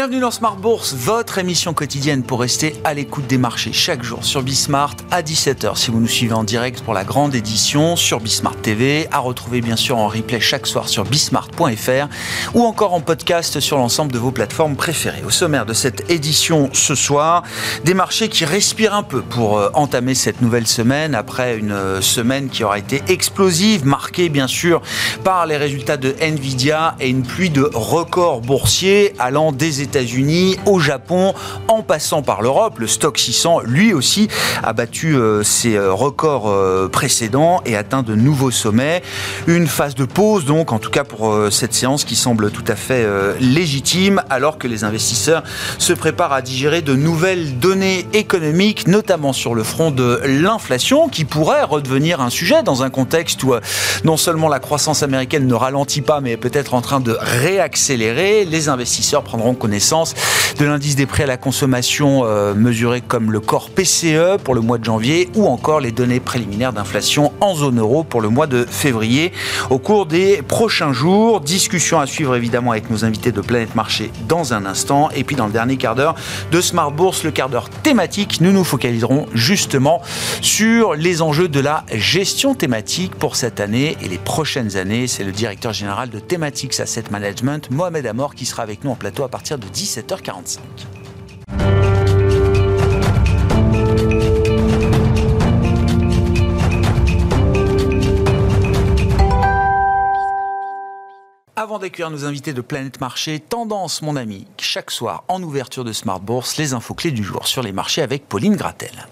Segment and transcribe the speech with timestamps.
[0.00, 4.24] Bienvenue dans Smart Bourse, votre émission quotidienne pour rester à l'écoute des marchés chaque jour
[4.24, 8.18] sur Bismart à 17h si vous nous suivez en direct pour la grande édition sur
[8.18, 12.08] Bismart TV, à retrouver bien sûr en replay chaque soir sur bismart.fr
[12.54, 15.22] ou encore en podcast sur l'ensemble de vos plateformes préférées.
[15.26, 17.42] Au sommaire de cette édition ce soir,
[17.84, 22.00] des marchés qui respirent un peu pour euh, entamer cette nouvelle semaine après une euh,
[22.00, 24.80] semaine qui aura été explosive, marquée bien sûr
[25.24, 30.78] par les résultats de Nvidia et une pluie de records boursiers allant des États-Unis au
[30.78, 31.34] Japon,
[31.66, 32.78] en passant par l'Europe.
[32.78, 34.28] Le stock 600, lui aussi,
[34.62, 39.02] a battu euh, ses euh, records euh, précédents et atteint de nouveaux sommets.
[39.48, 42.76] Une phase de pause, donc, en tout cas pour cette séance qui semble tout à
[42.76, 43.06] fait
[43.40, 45.42] légitime, alors que les investisseurs
[45.78, 51.24] se préparent à digérer de nouvelles données économiques, notamment sur le front de l'inflation, qui
[51.24, 53.54] pourrait redevenir un sujet dans un contexte où
[54.04, 58.44] non seulement la croissance américaine ne ralentit pas, mais est peut-être en train de réaccélérer.
[58.44, 59.79] Les investisseurs prendront connaissance
[60.58, 64.60] de l'indice des prix à la consommation euh, mesuré comme le corps PCE pour le
[64.60, 68.46] mois de janvier ou encore les données préliminaires d'inflation en zone euro pour le mois
[68.46, 69.32] de février.
[69.70, 74.10] Au cours des prochains jours, discussion à suivre évidemment avec nos invités de Planète Marché
[74.28, 75.08] dans un instant.
[75.14, 76.14] Et puis dans le dernier quart d'heure
[76.52, 80.02] de Smart Bourse, le quart d'heure thématique, nous nous focaliserons justement
[80.42, 85.06] sur les enjeux de la gestion thématique pour cette année et les prochaines années.
[85.06, 88.96] C'est le directeur général de Thematics Asset Management, Mohamed Amor, qui sera avec nous en
[88.96, 90.58] plateau à partir de 17h45.
[101.56, 105.92] Avant d'accueillir nos invités de Planète Marché, tendance mon ami, chaque soir en ouverture de
[105.92, 109.06] Smart Bourse, les infos clés du jour sur les marchés avec Pauline Gratel.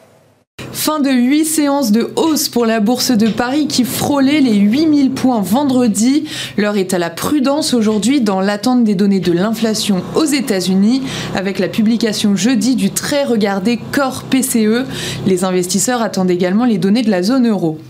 [0.78, 5.10] Fin de 8 séances de hausse pour la bourse de Paris qui frôlait les 8000
[5.10, 6.22] points vendredi.
[6.56, 11.02] L'heure est à la prudence aujourd'hui dans l'attente des données de l'inflation aux États-Unis
[11.34, 14.86] avec la publication jeudi du très regardé Core PCE.
[15.26, 17.80] Les investisseurs attendent également les données de la zone euro.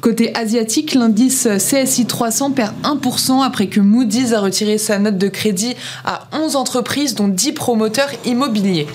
[0.00, 5.28] Côté asiatique, l'indice CSI 300 perd 1% après que Moody's a retiré sa note de
[5.28, 8.88] crédit à 11 entreprises dont 10 promoteurs immobiliers.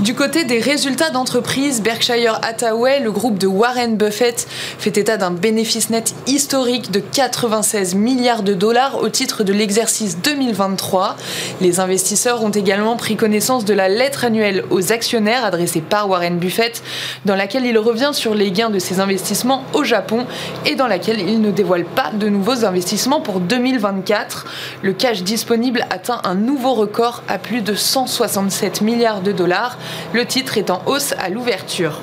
[0.00, 4.46] Du côté des résultats d'entreprise, Berkshire Hathaway, le groupe de Warren Buffett,
[4.78, 10.18] fait état d'un bénéfice net historique de 96 milliards de dollars au titre de l'exercice
[10.22, 11.16] 2023.
[11.60, 16.38] Les investisseurs ont également pris connaissance de la lettre annuelle aux actionnaires adressée par Warren
[16.38, 16.80] Buffett,
[17.24, 20.26] dans laquelle il revient sur les gains de ses investissements au Japon
[20.64, 24.46] et dans laquelle il ne dévoile pas de nouveaux investissements pour 2024.
[24.82, 29.76] Le cash disponible atteint un nouveau record à plus de 167 milliards de dollars
[30.12, 32.00] le titre est en hausse à l'ouverture.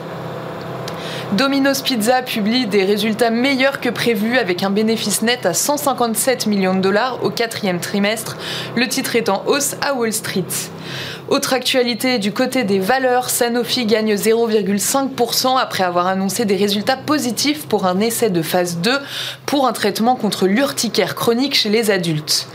[1.34, 6.76] Domino's Pizza publie des résultats meilleurs que prévus avec un bénéfice net à 157 millions
[6.76, 8.38] de dollars au quatrième trimestre.
[8.76, 10.46] Le titre est en hausse à Wall Street.
[11.28, 17.66] Autre actualité, du côté des valeurs, Sanofi gagne 0,5% après avoir annoncé des résultats positifs
[17.66, 18.92] pour un essai de phase 2
[19.48, 22.48] pour un traitement contre l'urticaire chronique chez les adultes.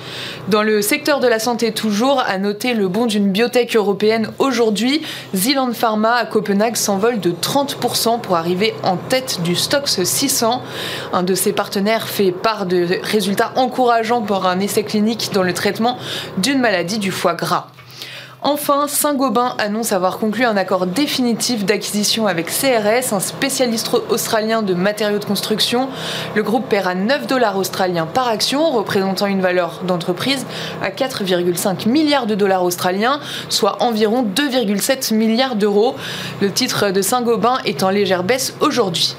[0.47, 5.03] Dans le secteur de la santé toujours, à noter le bond d'une biotech européenne aujourd'hui,
[5.35, 10.63] Zealand Pharma à Copenhague s'envole de 30% pour arriver en tête du Stoxx 600.
[11.13, 15.55] Un de ses partenaires fait part de résultats encourageants pour un essai clinique dans le
[15.55, 15.99] traitement
[16.39, 17.67] d'une maladie du foie gras.
[18.43, 24.73] Enfin, Saint-Gobain annonce avoir conclu un accord définitif d'acquisition avec CRS, un spécialiste australien de
[24.73, 25.91] matériaux de construction.
[26.35, 30.47] Le groupe paiera 9 dollars australiens par action, représentant une valeur d'entreprise
[30.83, 33.21] à 4,5 milliards de dollars australiens,
[33.51, 35.95] soit environ 2,7 milliards d'euros.
[36.41, 39.17] Le titre de Saint-Gobain est en légère baisse aujourd'hui.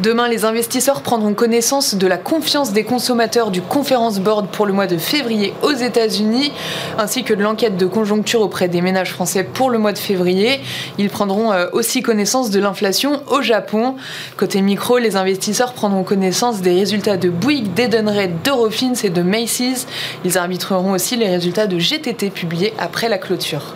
[0.00, 4.72] Demain, les investisseurs prendront connaissance de la confiance des consommateurs du Conference Board pour le
[4.72, 6.52] mois de février aux États-Unis,
[6.98, 10.60] ainsi que de l'enquête de conjoncture auprès des ménages français pour le mois de février.
[10.98, 13.96] Ils prendront euh, aussi connaissance de l'inflation au Japon.
[14.36, 19.88] Côté micro, les investisseurs prendront connaissance des résultats de Bouygues, d'Edenred, d'Eurofins et de Macy's.
[20.24, 23.74] Ils arbitreront aussi les résultats de GTT publiés après la clôture.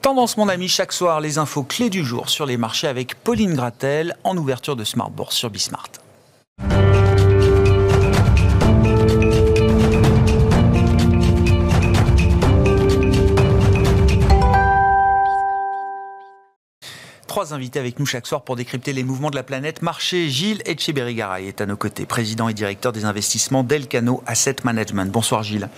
[0.00, 3.54] Tendance, mon ami, chaque soir, les infos clés du jour sur les marchés avec Pauline
[3.54, 5.90] Gratel en ouverture de Smart Bourse sur Bismart.
[17.38, 20.28] Trois invités avec nous chaque soir pour décrypter les mouvements de la planète marché.
[20.28, 25.08] Gilles Etcheberry-Garay est à nos côtés, président et directeur des investissements d'Elcano Asset Management.
[25.08, 25.68] Bonsoir Gilles.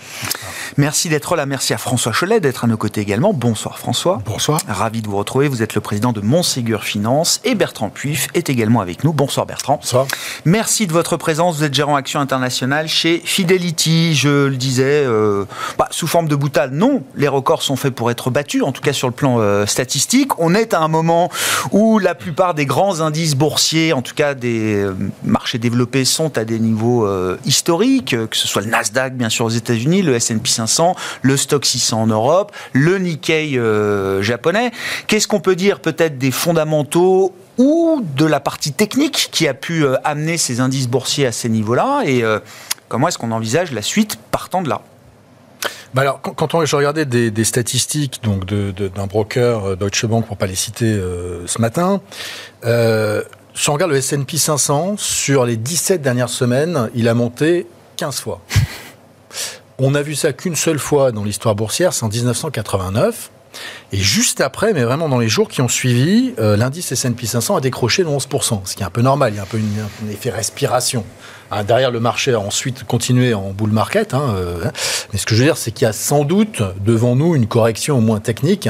[0.77, 1.45] Merci d'être là.
[1.45, 3.31] Merci à François Cholet d'être à nos côtés également.
[3.31, 4.23] Bonsoir François.
[4.25, 4.59] Bonsoir.
[4.67, 5.47] Ravi de vous retrouver.
[5.47, 9.13] Vous êtes le président de Montségur Finance et Bertrand Puif est également avec nous.
[9.13, 9.75] Bonsoir Bertrand.
[9.75, 10.07] Bonsoir.
[10.45, 11.57] Merci de votre présence.
[11.57, 14.15] Vous êtes gérant action internationale chez Fidelity.
[14.15, 15.45] Je le disais, euh,
[15.77, 17.03] bah, sous forme de boutade, non.
[17.13, 20.39] Les records sont faits pour être battus, en tout cas sur le plan euh, statistique.
[20.39, 21.29] On est à un moment
[21.71, 26.37] où la plupart des grands indices boursiers, en tout cas des euh, marchés développés, sont
[26.37, 30.15] à des niveaux euh, historiques, que ce soit le Nasdaq, bien sûr, aux États-Unis, le
[30.15, 34.71] S&P 500, le Stock 600 en Europe, le Nikkei euh, japonais.
[35.07, 39.85] Qu'est-ce qu'on peut dire peut-être des fondamentaux ou de la partie technique qui a pu
[40.03, 42.03] amener ces indices boursiers à ces niveaux-là?
[42.05, 42.23] Et
[42.87, 44.81] comment est-ce qu'on envisage la suite partant de là?
[45.93, 49.75] Bah alors, quand, on, je regardais des, des statistiques donc de, de, d'un broker euh,
[49.75, 52.01] Deutsche Bank, pour pas les citer euh, ce matin,
[52.65, 53.23] euh,
[53.53, 57.67] si on regarde le S&P 500, sur les 17 dernières semaines, il a monté
[57.97, 58.41] 15 fois.
[59.83, 63.31] On n'a vu ça qu'une seule fois dans l'histoire boursière, c'est en 1989.
[63.91, 67.57] Et juste après, mais vraiment dans les jours qui ont suivi, euh, l'indice S&P 500
[67.57, 69.57] a décroché de 11%, ce qui est un peu normal, il y a un peu
[69.57, 71.03] une, un effet respiration.
[71.51, 74.13] Hein, derrière, le marché a ensuite continué en bull market.
[74.13, 74.63] Hein, euh,
[75.11, 77.47] mais ce que je veux dire, c'est qu'il y a sans doute devant nous une
[77.47, 78.69] correction au moins technique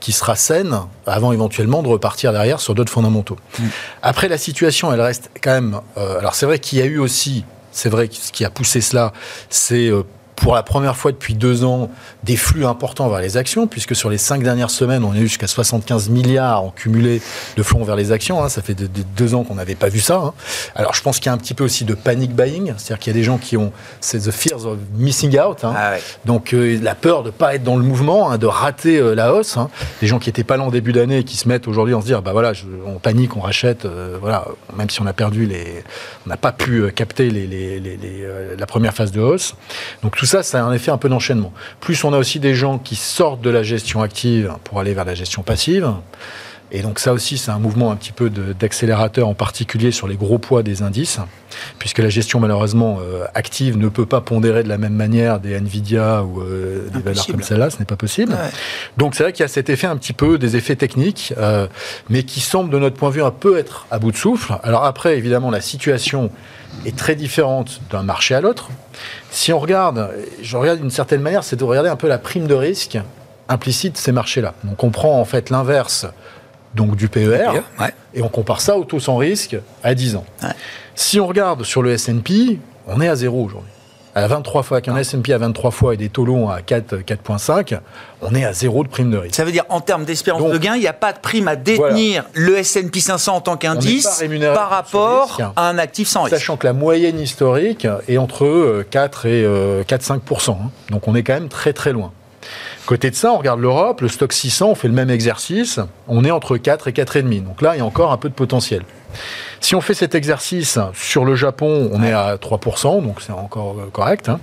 [0.00, 3.36] qui sera saine avant éventuellement de repartir derrière sur d'autres fondamentaux.
[3.58, 3.64] Mmh.
[4.02, 5.80] Après, la situation, elle reste quand même...
[5.98, 8.50] Euh, alors c'est vrai qu'il y a eu aussi, c'est vrai que ce qui a
[8.50, 9.12] poussé cela,
[9.50, 9.90] c'est...
[10.42, 11.88] Pour la première fois depuis deux ans
[12.24, 15.28] des flux importants vers les actions, puisque sur les cinq dernières semaines, on a eu
[15.28, 17.22] jusqu'à 75 milliards en cumulé
[17.56, 18.42] de flux vers les actions.
[18.42, 18.48] Hein.
[18.48, 20.16] Ça fait de, de deux ans qu'on n'avait pas vu ça.
[20.16, 20.34] Hein.
[20.74, 23.12] Alors je pense qu'il y a un petit peu aussi de panic buying, c'est-à-dire qu'il
[23.12, 25.74] y a des gens qui ont c'est the fears of missing out, hein.
[25.76, 26.02] ah ouais.
[26.24, 29.58] donc euh, la peur de pas être dans le mouvement, de rater euh, la hausse.
[30.00, 32.00] Des gens qui étaient pas là en début d'année et qui se mettent aujourd'hui à
[32.00, 34.46] se dire bah voilà, je, on panique, on rachète, euh, voilà,
[34.76, 35.84] même si on a perdu les,
[36.26, 37.96] on n'a pas pu capter les, les, les,
[38.58, 39.54] la première phase de hausse.
[40.02, 41.52] Donc tout ça, ça a un effet un peu d'enchaînement.
[41.80, 45.04] Plus on a aussi des gens qui sortent de la gestion active pour aller vers
[45.04, 45.92] la gestion passive.
[46.74, 50.16] Et donc ça aussi, c'est un mouvement un petit peu d'accélérateur, en particulier sur les
[50.16, 51.18] gros poids des indices,
[51.78, 55.54] puisque la gestion malheureusement euh, active ne peut pas pondérer de la même manière des
[55.54, 58.32] Nvidia ou euh, des valeurs comme celle-là, ce n'est pas possible.
[58.32, 58.50] Ouais.
[58.96, 61.66] Donc c'est vrai qu'il y a cet effet un petit peu, des effets techniques, euh,
[62.08, 64.54] mais qui semble de notre point de vue un peu être à bout de souffle.
[64.62, 66.30] Alors après, évidemment, la situation
[66.86, 68.68] est très différente d'un marché à l'autre.
[69.30, 70.10] Si on regarde,
[70.42, 72.98] je regarde d'une certaine manière, c'est de regarder un peu la prime de risque
[73.48, 74.54] implicite de ces marchés-là.
[74.64, 76.06] Donc on prend en fait l'inverse
[76.74, 77.94] donc du PER, ouais.
[78.14, 80.24] et on compare ça au taux sans risque à 10 ans.
[80.42, 80.48] Ouais.
[80.94, 83.70] Si on regarde sur le S&P, on est à zéro aujourd'hui.
[84.14, 86.96] À 23 fois, avec un S&P à 23 fois et des taux longs à 4,
[86.98, 87.78] 4.5,
[88.20, 89.34] on est à zéro de prime de risque.
[89.34, 91.56] Ça veut dire, en termes d'espérance de gain, il n'y a pas de prime à
[91.56, 92.46] détenir voilà.
[92.46, 94.22] le S&P 500 en tant qu'indice
[94.54, 96.36] par rapport à un actif sans risque.
[96.36, 99.46] Sachant que la moyenne historique est entre 4 et
[99.84, 100.50] 4-5%.
[100.50, 100.56] Hein.
[100.90, 102.12] Donc on est quand même très très loin.
[102.86, 106.24] Côté de ça, on regarde l'Europe, le stock 600, on fait le même exercice, on
[106.24, 107.44] est entre 4 et 4,5.
[107.44, 108.82] Donc là, il y a encore un peu de potentiel.
[109.60, 113.76] Si on fait cet exercice sur le Japon, on est à 3%, donc c'est encore
[113.92, 114.28] correct.
[114.28, 114.40] Hein.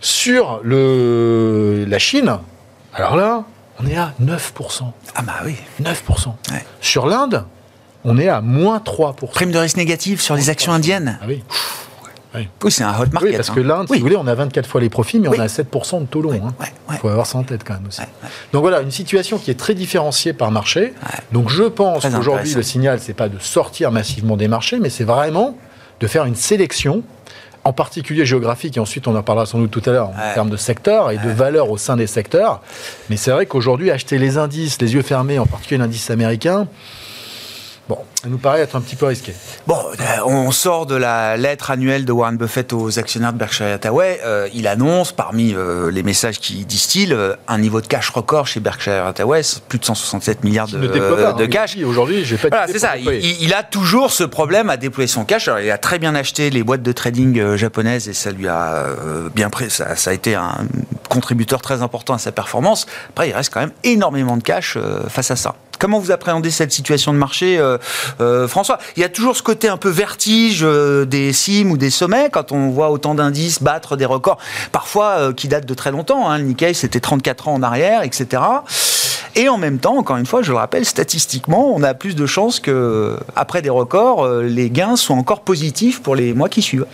[0.00, 2.38] Sur le, la Chine,
[2.94, 3.44] alors là,
[3.80, 4.90] on est à 9%.
[5.14, 5.56] Ah bah oui.
[5.82, 6.28] 9%.
[6.50, 6.64] Ouais.
[6.80, 7.44] Sur l'Inde,
[8.04, 9.28] on est à moins 3%.
[9.30, 11.42] Prime de risque négative sur les actions indiennes Ah oui.
[12.38, 13.30] Oui, oui c'est un hot market.
[13.30, 13.94] Oui, parce que l'Inde, hein.
[13.94, 16.22] si vous voulez, on a 24 fois les profits, mais on a 7% de taux
[16.22, 16.32] long.
[16.32, 16.98] Il hein.
[17.00, 18.02] faut avoir ça en tête quand même aussi.
[18.52, 20.94] Donc voilà, une situation qui est très différenciée par marché.
[21.32, 25.04] Donc je pense qu'aujourd'hui, le signal, c'est pas de sortir massivement des marchés, mais c'est
[25.04, 25.56] vraiment
[26.00, 27.02] de faire une sélection
[27.64, 30.48] en particulier géographique, et ensuite on en parlera sans doute tout à l'heure en termes
[30.48, 32.62] de secteur et de valeur au sein des secteurs.
[33.10, 36.66] Mais c'est vrai qu'aujourd'hui, acheter les indices, les yeux fermés, en particulier l'indice américain,
[37.88, 39.32] Bon, ça nous paraît être un petit peu risqué.
[39.66, 43.68] Bon, euh, on sort de la lettre annuelle de Warren Buffett aux actionnaires de Berkshire
[43.68, 44.20] Hathaway.
[44.26, 47.16] Euh, il annonce, parmi euh, les messages qu'il distille,
[47.46, 51.46] un niveau de cash record chez Berkshire Hathaway, plus de 167 milliards de, pas, de
[51.46, 51.78] cash.
[51.78, 52.48] Aujourd'hui, j'ai pas.
[52.48, 52.98] Voilà, c'est ça.
[52.98, 53.08] Il,
[53.42, 55.48] il, a toujours ce problème à déployer son cash.
[55.48, 58.84] Alors, il a très bien acheté les boîtes de trading japonaises et ça lui a
[59.34, 59.70] bien pris.
[59.70, 60.66] Ça, ça, a été un
[61.18, 62.86] contributeur très important à sa performance.
[63.10, 65.54] Après, il reste quand même énormément de cash face à ça.
[65.78, 67.78] Comment vous appréhendez cette situation de marché, euh,
[68.20, 68.78] euh, François?
[68.96, 72.30] Il y a toujours ce côté un peu vertige euh, des cimes ou des sommets
[72.32, 74.38] quand on voit autant d'indices battre des records,
[74.72, 76.28] parfois euh, qui datent de très longtemps.
[76.28, 76.38] Hein.
[76.38, 78.42] Le Nikkei, c'était 34 ans en arrière, etc.
[79.36, 82.26] Et en même temps, encore une fois, je le rappelle, statistiquement, on a plus de
[82.26, 86.86] chances que après des records, les gains soient encore positifs pour les mois qui suivent.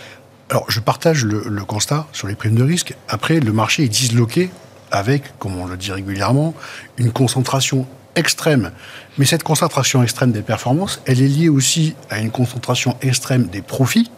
[0.54, 2.94] Alors, je partage le, le constat sur les primes de risque.
[3.08, 4.50] Après, le marché est disloqué
[4.92, 6.54] avec, comme on le dit régulièrement,
[6.96, 8.70] une concentration extrême.
[9.18, 13.62] Mais cette concentration extrême des performances, elle est liée aussi à une concentration extrême des
[13.62, 14.12] profits.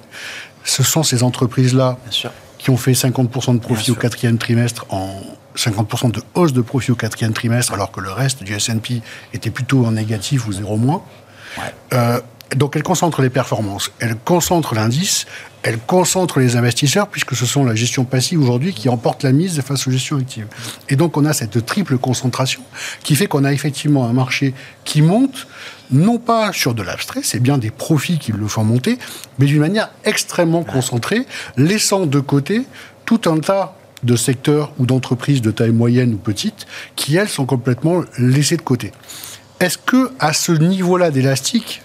[0.62, 1.96] Ce sont ces entreprises-là
[2.58, 5.18] qui ont fait 50% de profit au quatrième trimestre en
[5.56, 9.00] 50% de hausse de profit au quatrième trimestre, alors que le reste du S&P
[9.32, 11.02] était plutôt en négatif ou zéro moins.
[11.94, 12.20] Euh,
[12.54, 15.26] donc elle concentre les performances, elle concentre l'indice,
[15.62, 19.60] elle concentre les investisseurs, puisque ce sont la gestion passive aujourd'hui qui emporte la mise
[19.62, 20.46] face aux gestions actives.
[20.88, 22.62] Et donc on a cette triple concentration
[23.02, 25.48] qui fait qu'on a effectivement un marché qui monte,
[25.90, 28.98] non pas sur de l'abstrait, c'est bien des profits qui le font monter,
[29.40, 31.26] mais d'une manière extrêmement concentrée,
[31.56, 32.62] laissant de côté
[33.04, 37.46] tout un tas de secteurs ou d'entreprises de taille moyenne ou petite qui, elles, sont
[37.46, 38.92] complètement laissées de côté.
[39.58, 41.82] Est-ce que à ce niveau-là d'élastique,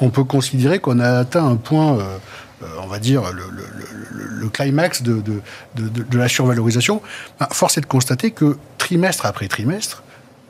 [0.00, 2.18] on peut considérer qu'on a atteint un point, euh,
[2.62, 5.22] euh, on va dire, le, climax de,
[6.12, 7.02] la survalorisation.
[7.40, 10.02] Bah, force est de constater que trimestre après trimestre,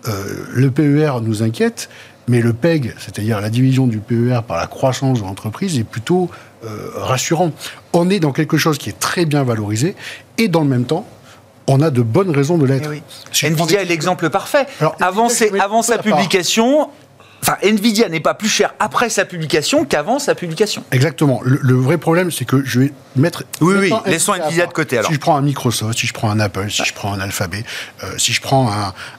[0.06, 1.88] euh, le PER nous inquiète,
[2.28, 6.30] mais le PEG, c'est-à-dire la division du PER par la croissance de l'entreprise, est plutôt
[6.96, 7.52] rassurant.
[7.92, 9.94] On est dans quelque chose qui est très bien valorisé,
[10.36, 11.06] et dans le même temps,
[11.68, 12.90] on a de bonnes raisons de l'être.
[12.92, 14.66] Eh Nvidia est l'exemple parfait.
[15.00, 15.28] avant,
[15.60, 16.88] avant sa publication,
[17.46, 20.82] Enfin, Nvidia n'est pas plus cher après sa publication qu'avant sa publication.
[20.90, 21.40] Exactement.
[21.44, 23.44] Le, vrai problème, c'est que je vais mettre.
[23.60, 25.08] Oui, oui, laissons Nvidia de côté alors.
[25.08, 27.62] Si je prends un Microsoft, si je prends un Apple, si je prends un Alphabet,
[28.02, 28.68] euh, si je prends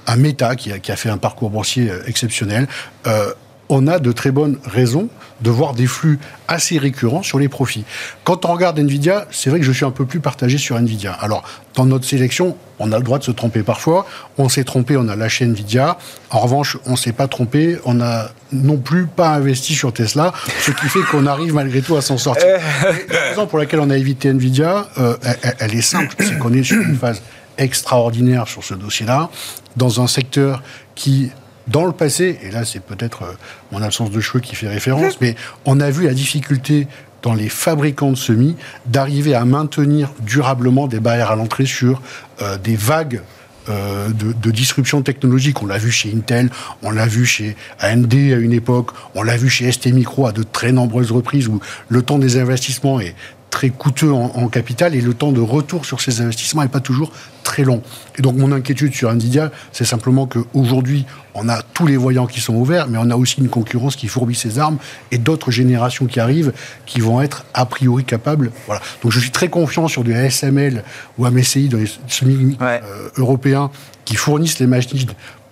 [0.07, 2.67] un, Meta qui a, fait un parcours boursier euh, exceptionnel,
[3.05, 3.33] euh,
[3.69, 5.09] on a de très bonnes raisons
[5.41, 7.83] de voir des flux assez récurrents sur les profits.
[8.23, 11.13] Quand on regarde Nvidia, c'est vrai que je suis un peu plus partagé sur Nvidia.
[11.13, 11.43] Alors,
[11.75, 14.05] dans notre sélection, on a le droit de se tromper parfois.
[14.37, 15.97] On s'est trompé, on a lâché Nvidia.
[16.31, 20.71] En revanche, on s'est pas trompé, on n'a non plus pas investi sur Tesla, ce
[20.71, 22.47] qui fait qu'on arrive malgré tout à s'en sortir.
[23.09, 25.17] La raison pour laquelle on a évité Nvidia, euh,
[25.59, 27.21] elle, est simple, c'est qu'on est sur une phase
[27.57, 29.29] extraordinaire sur ce dossier-là,
[29.75, 30.61] dans un secteur
[30.95, 31.31] qui
[31.67, 33.33] dans le passé, et là c'est peut-être euh,
[33.71, 36.87] mon absence de cheveux qui fait référence, mais on a vu la difficulté
[37.23, 38.55] dans les fabricants de semis
[38.85, 42.01] d'arriver à maintenir durablement des barrières à l'entrée sur
[42.41, 43.21] euh, des vagues
[43.69, 45.61] euh, de, de, disruption technologique.
[45.61, 46.49] On l'a vu chez Intel,
[46.83, 50.31] on l'a vu chez AMD à une époque, on l'a vu chez ST Micro à
[50.31, 51.59] de très nombreuses reprises où
[51.89, 53.13] le temps des investissements est
[53.49, 57.11] très coûteux en, capital et le temps de retour sur ces investissements n'est pas toujours
[57.43, 57.81] très long.
[58.17, 62.41] Et donc mon inquiétude sur Nvidia, c'est simplement qu'aujourd'hui, on a tous les voyants qui
[62.41, 64.77] sont ouverts, mais on a aussi une concurrence qui fourbit ses armes
[65.11, 66.51] et d'autres générations qui arrivent
[66.85, 68.51] qui vont être a priori capables.
[68.65, 68.81] Voilà.
[69.01, 70.83] Donc je suis très confiant sur du ASML
[71.17, 72.79] ou AMSI dans les semi euh,
[73.17, 73.71] européens
[74.05, 75.07] qui fournissent les machines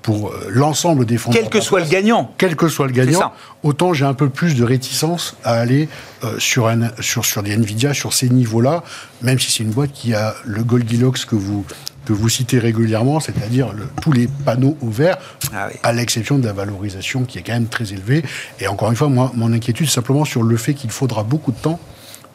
[0.05, 1.31] pour euh, l'ensemble des fonds.
[1.31, 2.31] Quel que soit le gagnant.
[2.37, 3.33] Quel que soit le gagnant,
[3.63, 5.89] autant j'ai un peu plus de réticence à aller
[6.23, 8.83] euh, sur, un, sur, sur des Nvidia, sur ces niveaux-là,
[9.23, 11.65] même si c'est une boîte qui a le Goldilocks que vous,
[12.05, 15.17] que vous citez régulièrement, c'est-à-dire tous les panneaux ouverts,
[15.51, 18.23] ah à l'exception de la valorisation qui est quand même très élevée.
[18.59, 21.51] Et encore une fois, moi, mon inquiétude, c'est simplement sur le fait qu'il faudra beaucoup
[21.51, 21.79] de temps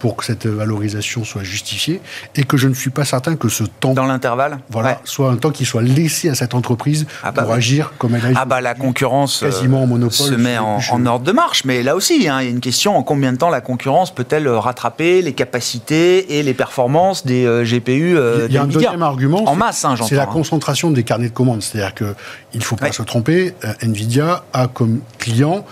[0.00, 2.00] pour que cette valorisation soit justifiée
[2.34, 5.36] et que je ne suis pas certain que ce temps dans l'intervalle voilà soit un
[5.36, 8.44] temps qui soit laissé à cette entreprise ah bah pour agir comme elle a ah
[8.44, 11.64] bah la concurrence quasiment en monopole se met en, ordre de marche.
[11.64, 14.12] Mais là aussi hein, il y a une question en combien de temps la concurrence
[14.14, 18.66] peut-elle rattraper les capacités et les performances des euh, GPU euh, il y a un
[18.66, 20.26] deuxième argument en masse hein, c'est la hein.
[20.26, 21.62] concentration des carnets de commandes.
[21.62, 22.14] C'est-à-dire que
[22.52, 25.64] il faut pas se tromper euh, Nvidia a comme client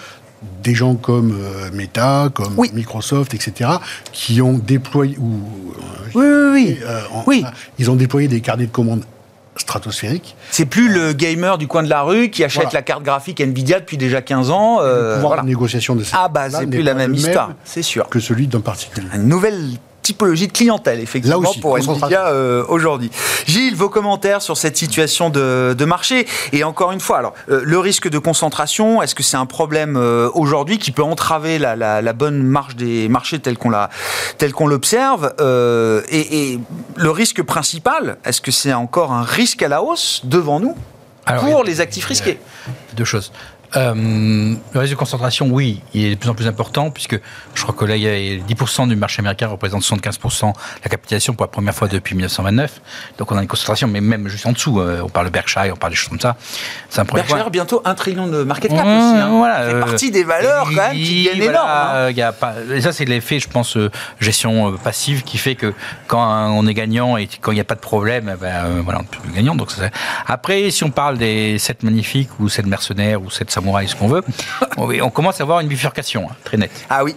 [0.62, 3.70] des gens comme euh, Meta, comme Microsoft, etc.,
[4.12, 5.40] qui ont déployé ou
[6.14, 6.78] oui, oui, oui.
[6.84, 7.44] Euh, oui.
[7.78, 9.04] ils ont déployé des carnets de commandes
[9.56, 10.36] stratosphériques.
[10.50, 13.80] C'est plus le gamer du coin de la rue qui achète la carte graphique Nvidia
[13.80, 14.78] depuis déjà 15 ans.
[14.80, 17.82] Euh, le pouvoir de négociation de cette Ah bah c'est plus la même histoire, c'est
[17.82, 18.08] sûr.
[18.08, 19.08] Que celui d'un particulier.
[19.14, 19.60] Une nouvelle
[20.08, 23.10] typologie de clientèle, effectivement, pour Nvidia euh, aujourd'hui.
[23.46, 27.78] Gilles, vos commentaires sur cette situation de, marché et encore une fois, alors euh, le
[27.78, 32.42] risque de concentration, est-ce que c'est un problème euh, aujourd'hui qui peut entraver la, bonne
[32.42, 33.90] marche des marchés tel qu'on l'a,
[34.54, 35.34] qu'on l'observe
[36.10, 36.58] et,
[36.96, 40.74] le risque principal, est-ce que c'est encore un risque à la hausse devant nous
[41.40, 42.38] pour les actifs risqués?
[42.94, 43.30] Deux choses.
[43.76, 47.20] Euh, le risque de concentration, oui, il est de plus en plus important, puisque
[47.54, 50.52] je crois que là, il y a 10% du marché américain représente 75% de
[50.84, 52.80] la capitalisation pour la première fois depuis 1929.
[53.18, 55.72] Donc on a une concentration, mais même juste en dessous, euh, on parle de Berkshire,
[55.72, 56.36] on parle des choses comme ça.
[56.88, 58.88] C'est un Berkshire, bientôt un trillion de market cap aussi.
[58.88, 59.28] Hein.
[59.30, 61.68] Voilà, c'est euh, partie des valeurs quand même qui gagnent énorme.
[61.68, 62.32] Hein.
[62.40, 63.76] Pas, et ça, c'est l'effet, je pense,
[64.20, 65.74] gestion passive qui fait que
[66.06, 69.00] quand on est gagnant et quand il n'y a pas de problème, eh ben, voilà,
[69.00, 69.54] on est plus gagnant.
[69.54, 69.90] Donc ça,
[70.26, 73.50] après, si on parle des 7 magnifiques ou 7 mercenaires ou 7
[73.86, 74.22] ce qu'on veut,
[74.76, 76.86] on commence à avoir une bifurcation hein, très nette.
[76.90, 77.14] Ah oui.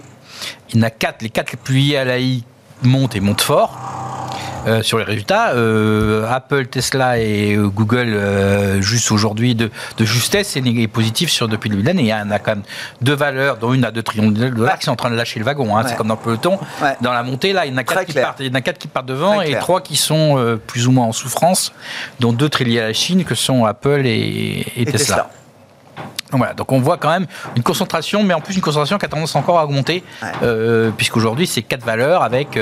[0.69, 2.43] Il y en a quatre, les quatre les plus liés à l'AI
[2.83, 3.77] montent et montent fort.
[4.67, 5.53] euh, sur les résultats.
[5.53, 8.19] Euh, Apple, Tesla et Google,
[8.79, 12.03] juste aujourd'hui, de, de, justesse et positif sur, depuis le début de l'année.
[12.03, 12.63] Il y en a quand même
[13.01, 15.39] deux valeurs, dont une à 2 trillions de dollars, qui sont en train de lâcher
[15.39, 15.75] le wagon.
[15.75, 15.83] Hein.
[15.88, 16.60] C'est comme dans le peloton.
[17.01, 18.62] Dans la montée, là, il y en a quatre, qui partent, il y en a
[18.62, 21.74] quatre qui partent devant et trois qui sont plus ou moins en souffrance,
[22.19, 25.29] dont deux très liés à la Chine, que sont Apple et, Tesla.
[26.38, 29.09] Voilà, donc on voit quand même une concentration, mais en plus une concentration qui a
[29.09, 30.03] tendance encore à augmenter,
[30.43, 32.57] euh, puisqu'aujourd'hui c'est quatre valeurs avec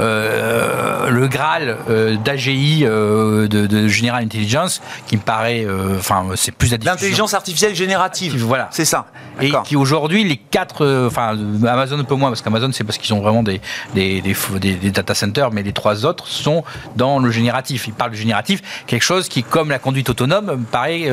[0.00, 5.66] euh, le Graal euh, d'AGI de, General Intelligence, qui me paraît,
[5.98, 8.42] enfin c'est plus L'intelligence artificielle générative.
[8.42, 9.06] Voilà, c'est ça.
[9.40, 11.36] Et qui aujourd'hui les quatre, enfin
[11.66, 13.60] Amazon un peu moins parce qu'Amazon c'est parce qu'ils ont vraiment des
[13.94, 16.64] des, des, des, data centers, mais les trois autres sont
[16.96, 17.86] dans le génératif.
[17.86, 21.10] Ils parlent du génératif, quelque chose qui, comme la conduite autonome, me paraît,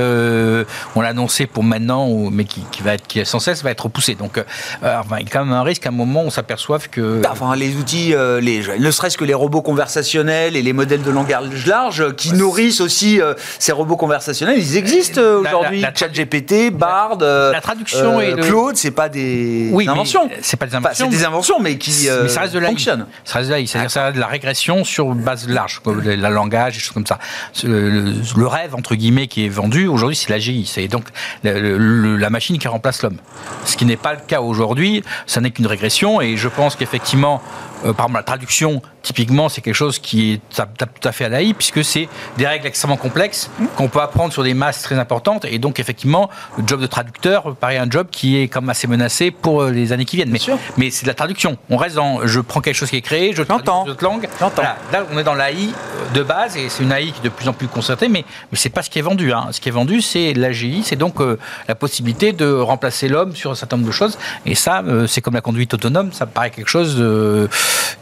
[0.96, 4.16] on l'a annoncé pour maintenant mais qui, va être, qui sans cesse va être repoussé.
[4.16, 4.44] Donc, euh,
[4.84, 7.22] il y a quand même un risque à un moment où on s'aperçoive que.
[7.22, 11.02] Bah, enfin, les outils, euh, les, ne serait-ce que les robots conversationnels et les modèles
[11.02, 15.84] de langage large qui nourrissent aussi euh, ces robots conversationnels, ils existent aujourd'hui.
[15.96, 20.30] ChatGPT, Bard, la, traduction et Claude, c'est pas des inventions.
[20.42, 21.10] C'est pas des inventions.
[21.10, 23.06] c'est des inventions, mais qui mais ça reste de la fonctionnent.
[23.24, 26.80] Ça reste de c'est-à-dire ça de la régression sur base large, comme le, langage, des
[26.80, 27.20] choses comme ça.
[27.64, 30.66] Le, rêve entre guillemets qui est vendu aujourd'hui, c'est l'AGI.
[30.66, 31.06] C'est donc
[31.44, 33.18] le, la machine qui remplace l'homme.
[33.66, 37.42] Ce qui n'est pas le cas aujourd'hui, ça n'est qu'une régression et je pense qu'effectivement,
[37.86, 41.30] euh, par exemple, la traduction typiquement, c'est quelque chose qui est tout à fait à
[41.30, 45.46] l'AI, puisque c'est des règles extrêmement complexes qu'on peut apprendre sur des masses très importantes.
[45.46, 49.32] Et donc, effectivement, le job de traducteur paraît un job qui est comme assez menacé
[49.32, 50.32] pour euh, les années qui viennent.
[50.32, 50.40] Mais,
[50.78, 51.58] mais c'est de la traduction.
[51.70, 54.28] On reste dans, je prends quelque chose qui est créé, je traduis dans d'autres langues.
[54.40, 54.78] Voilà.
[54.92, 57.30] Là, on est dans l'AI euh, de base, et c'est une AI qui est de
[57.30, 59.32] plus en plus concertée, mais, mais c'est pas ce qui est vendu.
[59.32, 59.48] Hein.
[59.52, 63.52] Ce qui est vendu, c'est l'AGI, c'est donc euh, la possibilité de remplacer l'homme sur
[63.52, 64.18] un certain nombre de choses.
[64.46, 66.98] Et ça, c'est comme la conduite autonome, ça paraît quelque chose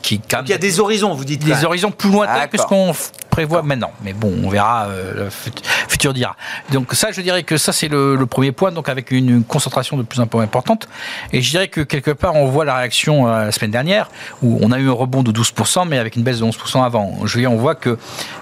[0.01, 0.21] qui...
[0.43, 1.43] Il y a des horizons, vous dites.
[1.43, 2.93] Des horizons plus lointains que ce qu'on
[3.37, 3.91] prévoit maintenant.
[4.03, 6.35] Mais bon, on verra, euh, le futur dira.
[6.71, 10.01] Donc ça, je dirais que ça, c'est le, premier point, donc avec une, concentration de
[10.01, 10.89] plus en plus importante.
[11.33, 14.09] Et je dirais que quelque part, on voit la réaction euh, la semaine dernière,
[14.41, 17.13] où on a eu un rebond de 12%, mais avec une baisse de 11% avant.
[17.25, 17.99] Je veux dire, on voit que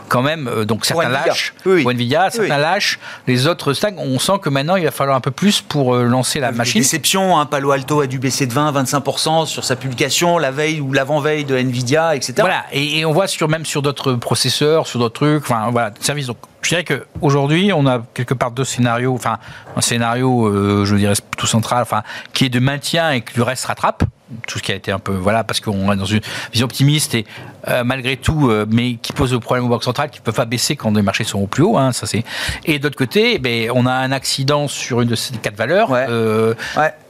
[0.08, 1.94] quand même, euh, donc certains lâchent, oui, oui.
[1.94, 2.98] Nvidia, certains lâchent,
[3.28, 4.00] les autres stagnent.
[4.00, 6.80] On sent que maintenant, il va falloir un peu plus pour lancer la machine.
[6.80, 10.80] Déception, hein, Palo Alto a dû baisser de 20 25% sur sa publication la veille
[10.80, 12.34] ou l'avant-veille de Nvidia, etc.
[12.38, 15.92] Voilà, et, et on voit sur, même sur d'autres processeurs, sur d'autres trucs, enfin voilà,
[16.00, 16.28] services.
[16.28, 19.38] Donc je dirais qu'aujourd'hui, on a quelque part deux scénarios, enfin
[19.76, 22.02] un scénario, euh, je dirais plutôt central, enfin
[22.34, 24.04] qui est de maintien et que le reste rattrape.
[24.48, 26.20] Tout ce qui a été un peu voilà parce qu'on est dans une
[26.52, 27.28] vision optimiste et
[27.68, 30.46] euh, malgré tout euh, mais qui pose le problème aux banques centrales qui peuvent pas
[30.46, 32.24] baisser quand les marchés sont au plus haut hein, ça c'est.
[32.66, 36.56] Et d'autre côté ben on a un accident sur une de ces quatre valeurs euh,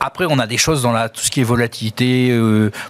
[0.02, 2.38] après on a des choses dans la tout ce qui est volatilité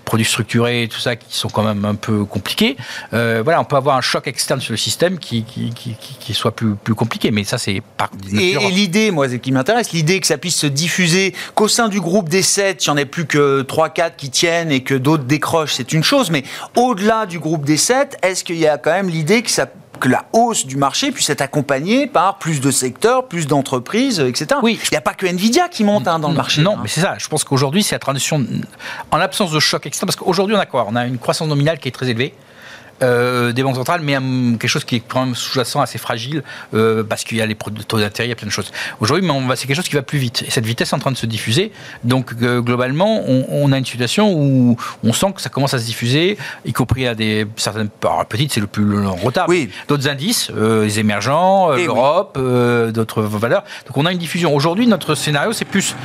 [0.06, 2.78] produits structurés tout ça qui sont quand même un peu compliqués.
[3.12, 6.55] Voilà on peut avoir un choc externe sur le système qui qui, qui, qui soit
[6.56, 10.28] plus plus compliqué mais ça c'est par et, et l'idée moi qui m'intéresse l'idée que
[10.28, 13.26] ça puisse se diffuser qu'au sein du groupe des 7 il n'y en ait plus
[13.26, 16.32] que 3 4 qui tiennent et que d'autres décrochent, c'est une chose.
[16.32, 16.44] Mais
[16.76, 19.68] au-delà du groupe des 7, est-ce qu'il y a quand même l'idée que ça
[20.02, 24.60] que la hausse du marché puisse être accompagnée par plus de secteurs, plus d'entreprises, etc.
[24.62, 24.78] Oui.
[24.84, 26.62] Il n'y a pas que Nvidia qui monte hein, dans le marché.
[26.62, 26.80] Non, hein.
[26.82, 27.16] mais c'est ça.
[27.18, 28.46] Je pense qu'aujourd'hui, c'est la transition
[29.12, 30.08] en l'absence de choc extrême.
[30.08, 30.86] Parce qu'aujourd'hui, on a quoi?
[30.90, 32.34] On a une croissance nominale qui est très élevée.
[33.04, 37.04] Euh, des banques centrales, mais quelque chose qui est quand même sous-jacent, assez fragile, euh,
[37.04, 38.72] parce qu'il y a les taux d'intérêt, il y a plein de choses.
[39.02, 40.44] Aujourd'hui, c'est quelque chose qui va plus vite.
[40.48, 41.74] Et cette vitesse est en train de se diffuser.
[42.06, 45.86] Donc, euh, globalement, on, a une situation où on sent que ça commence à se
[45.86, 47.90] diffuser, y compris à des certaines
[48.30, 49.50] petites, c'est le plus long retard.
[49.50, 49.70] Oui.
[49.90, 52.40] D'autres indices, les émergents, l'Europe,
[52.94, 53.66] d'autres valeurs.
[53.88, 54.56] Donc, on a une diffusion.
[54.56, 55.96] Aujourd'hui, notre scénario, c'est plus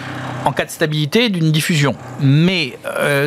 [0.45, 1.95] en cas de stabilité d'une diffusion.
[2.21, 2.77] Mais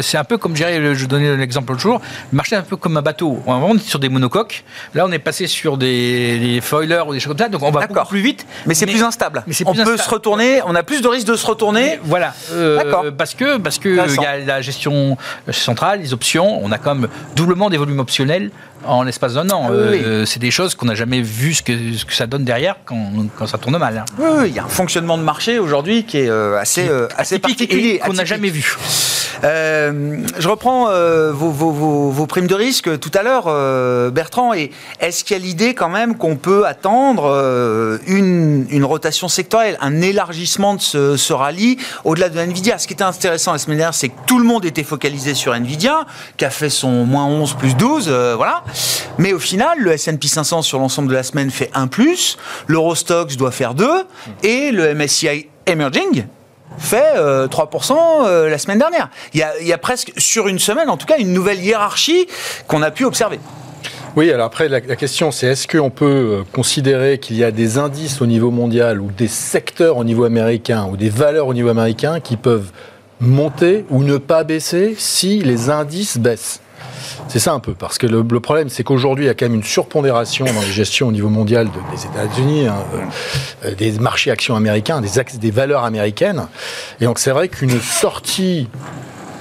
[0.01, 2.75] c'est un peu comme, je, je donnais l'exemple l'autre jour, le marché est un peu
[2.75, 4.63] comme un bateau on est sur des monocoques.
[4.93, 7.49] Là, on est passé sur des, foilers ou des choses comme ça.
[7.49, 8.45] Donc, on va beaucoup plus vite.
[8.65, 9.43] Mais c'est plus instable.
[9.65, 10.61] on peut se retourner.
[10.65, 11.99] On a plus de risques de se retourner.
[12.03, 12.33] voilà.
[12.51, 13.05] Euh, D'accord.
[13.17, 15.17] Parce que parce que il y a la gestion
[15.51, 16.63] centrale, les options.
[16.63, 18.51] On a quand même doublement des volumes optionnels
[18.85, 19.67] en l'espace d'un an.
[19.69, 22.43] Ah euh, c'est des choses qu'on n'a jamais vu ce que, ce que ça donne
[22.43, 23.97] derrière quand, quand ça tourne mal.
[23.97, 24.05] Hein.
[24.19, 27.99] Oui, il y a un fonctionnement de marché aujourd'hui qui est euh, assez, assez particulier.
[27.99, 28.77] Qu'on n'a jamais vu.
[29.43, 30.85] je reprends
[31.31, 31.71] vos, vos,
[32.11, 33.47] vos, primes de risque tout à l'heure.
[33.47, 34.53] Euh, Bertrand.
[34.53, 39.77] Et est-ce qu'il y a l'idée quand même qu'on peut attendre euh, une, rotation sectorielle,
[39.81, 42.77] un élargissement de ce, rallye au-delà de Nvidia?
[42.77, 45.53] Ce qui était intéressant la semaine dernière, c'est que tout le monde était focalisé sur
[45.53, 46.05] Nvidia,
[46.37, 48.63] qui a fait son moins 11 plus 12, euh, voilà.
[49.17, 53.37] Mais au final, le S&P 500 sur l'ensemble de la semaine fait 1 plus, l'Eurostox
[53.37, 53.87] doit faire 2,
[54.43, 56.25] et le MSCI Emerging
[56.77, 59.09] fait 3% euh, euh, la semaine dernière.
[59.33, 62.27] Il y, a, presque, sur une semaine en tout cas, une nouvelle hiérarchie
[62.67, 63.39] qu'on a pu observer.
[64.15, 67.79] Oui, alors après, la, question, c'est est-ce qu'on peut euh, considérer qu'il y a des
[67.79, 71.69] indices au niveau mondial ou des secteurs au niveau américain ou des valeurs au niveau
[71.69, 72.71] américain qui peuvent
[73.19, 76.62] monter ou ne pas baisser si les indices baissent?
[77.27, 79.55] C'est ça un peu, parce que le, problème, c'est qu'aujourd'hui, il y a quand même
[79.55, 82.75] une surpondération dans les gestions au niveau mondial des États-Unis, hein,
[83.65, 86.47] euh, des marchés actions américains, des, des valeurs américaines.
[86.99, 88.67] Et donc, c'est vrai qu'une sortie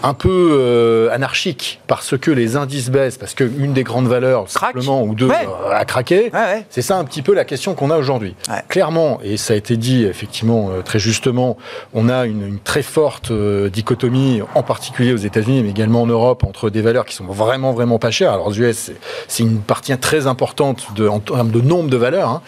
[0.03, 5.03] un peu euh, anarchique parce que les indices baissent, parce qu'une des grandes valeurs, simplement,
[5.03, 6.31] ou deux, euh, a craqué.
[6.71, 8.35] C'est ça un petit peu la question qu'on a aujourd'hui.
[8.69, 11.57] Clairement, et ça a été dit effectivement euh, très justement,
[11.95, 16.71] on a une, très forte dichotomie, en particulier aux États-Unis, mais également en Europe, entre
[16.71, 18.33] des valeurs qui sont vraiment, vraiment pas chères.
[18.33, 18.91] Alors, aux US,
[19.29, 22.29] c'est une partie très importante de, en termes de nombre de valeurs.
[22.29, 22.43] Hein.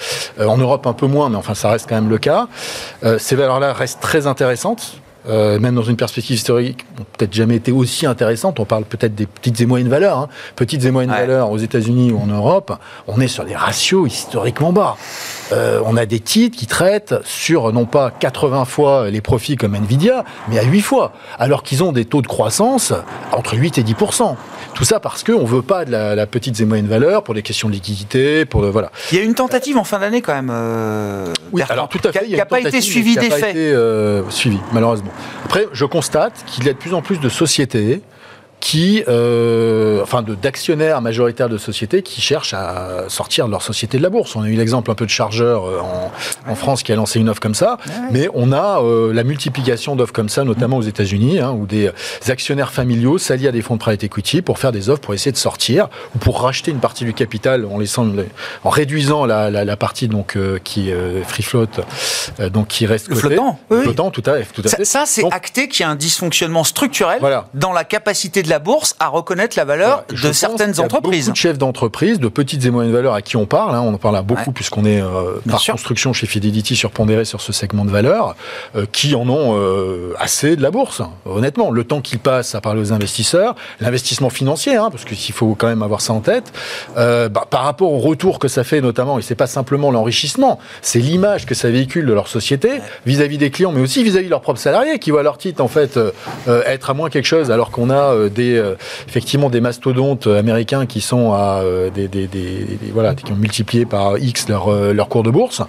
[0.47, 2.49] en Europe, un peu moins, mais enfin, ça reste quand même le cas.
[3.19, 7.73] ces valeurs-là restent très intéressantes euh, même dans une perspective historique, n'ont peut-être jamais été
[7.73, 8.61] aussi intéressantes.
[8.61, 10.19] On parle peut-être des petites et moyennes valeurs.
[10.19, 10.29] Hein.
[10.57, 14.73] Petites et moyennes valeurs aux États-Unis ou en Europe, on est sur des ratios historiquement
[14.73, 14.97] bas.
[15.53, 19.75] Euh, on a des titres qui traitent sur non pas 80 fois les profits comme
[19.75, 22.93] Nvidia, mais à 8 fois, alors qu'ils ont des taux de croissance
[23.33, 23.95] entre 8 et 10
[24.75, 27.43] tout ça parce qu'on ne veut pas de la, petite et moyenne valeur pour des
[27.43, 28.91] questions de liquidité, pour voilà.
[29.13, 30.51] Il y a une tentative en fin d'année quand même.
[30.53, 32.27] Euh, oui, alors tout à fait.
[32.27, 33.57] Qui n'a pas été suivie des faits.
[33.57, 35.13] Euh, suivi, malheureusement.
[35.45, 38.03] Après, je constate qu'il y a de plus en plus de sociétés
[38.65, 44.09] qui, euh, enfin, d'actionnaires majoritaires de sociétés qui cherchent à sortir leur société de la
[44.09, 44.37] bourse.
[44.37, 45.81] On a eu l'exemple un peu de Chargeur euh,
[46.49, 47.77] en, France qui a lancé une offre comme ça,
[48.11, 51.91] mais on a euh, la multiplication d'offres comme ça, notamment aux États-Unis, hein, où des
[52.27, 55.33] actionnaires familiaux s'allient à des fonds de private equity pour faire des offres pour essayer
[55.33, 58.09] de sortir ou pour racheter une partie du capital en laissant,
[58.63, 60.91] en réduisant la, la, la partie donc qui
[61.27, 61.67] free float,
[62.51, 63.83] donc qui reste le flottant, oui.
[63.83, 64.85] flottant, tout à, tout à ça, fait.
[64.87, 67.21] Ça, c'est acté qu'il y a un dysfonctionnement structurel
[67.53, 71.27] dans la capacité de la bourse à reconnaître la valeur de certaines entreprises.
[71.27, 73.95] Beaucoup de chefs d'entreprise, de petites et moyennes valeurs à qui on parle, hein, on
[73.95, 77.91] en parle beaucoup puisqu'on est euh, par construction chez Fidelity surpondéré sur ce segment de
[77.91, 78.37] valeur,
[78.77, 81.03] euh, qui en ont euh, assez de la bourse.
[81.27, 85.55] Honnêtement, le temps qu'ils passent à parler aux investisseurs, l'investissement financier, hein, parce qu'il faut
[85.55, 86.53] quand même avoir ça en tête,
[86.97, 90.99] bah, par rapport au retour que ça fait notamment, et c'est pas simplement l'enrichissement, c'est
[90.99, 94.41] l'image que ça véhicule de leur société vis-à-vis des clients, mais aussi vis-à-vis de leurs
[94.41, 95.99] propres salariés qui voient leur titre en fait
[96.47, 98.75] être à moins quelque chose alors qu'on a des euh,
[99.09, 102.29] effectivement des mastodontes américains qui sont à euh, des,
[102.93, 105.63] voilà qui ont multiplié par X leur, euh, leur cours de bourse.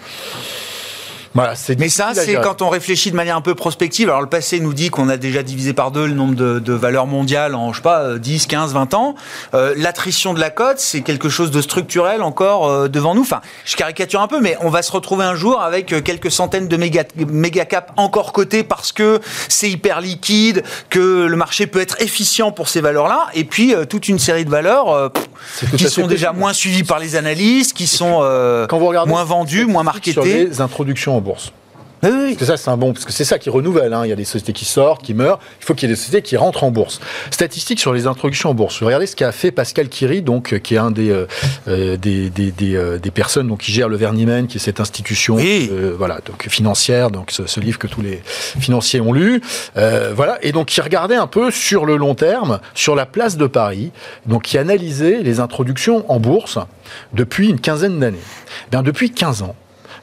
[1.77, 4.09] Mais ça, c'est quand on réfléchit de manière un peu prospective.
[4.09, 7.07] Alors, le passé nous dit qu'on a déjà divisé par deux le nombre de, valeurs
[7.07, 9.15] mondiales en, je sais pas, 10, 15, 20 ans.
[9.53, 13.21] Euh, l'attrition de la cote, c'est quelque chose de structurel encore euh, devant nous.
[13.21, 16.31] Enfin, je caricature un peu, mais on va se retrouver un jour avec euh, quelques
[16.31, 19.19] centaines de méga, méga cap encore cotés parce que
[19.49, 23.27] c'est hyper liquide, que le marché peut être efficient pour ces valeurs-là.
[23.33, 25.11] Et puis, toute une série de valeurs
[25.77, 28.19] qui sont déjà moins suivies par les analystes, qui sont
[28.69, 30.13] moins vendues, moins marketées.
[30.13, 31.51] Sur les introductions bourse.
[32.11, 33.93] Parce que ça, c'est un bon, parce que c'est ça qui renouvelle.
[33.93, 34.01] Hein.
[34.05, 35.39] Il y a des sociétés qui sortent, qui meurent.
[35.61, 36.99] Il faut qu'il y ait des sociétés qui rentrent en bourse.
[37.31, 38.81] Statistiques sur les introductions en bourse.
[38.83, 41.25] Regardez ce qu'a fait Pascal Kiri, donc, euh, qui est un des, euh,
[41.67, 45.37] euh, des, des, des, personnes donc, qui gère le Vernimen, qui est cette institution
[45.97, 48.21] voilà, donc, financière, donc ce, livre que tous les
[48.59, 49.41] financiers ont lu.
[49.75, 50.37] voilà.
[50.41, 53.91] Et donc, qui regardait un peu sur le long terme, sur la place de Paris,
[54.25, 56.59] donc qui analysait les introductions en bourse
[57.13, 58.17] depuis une quinzaine d'années.
[58.71, 59.55] Bien, depuis 15 ans,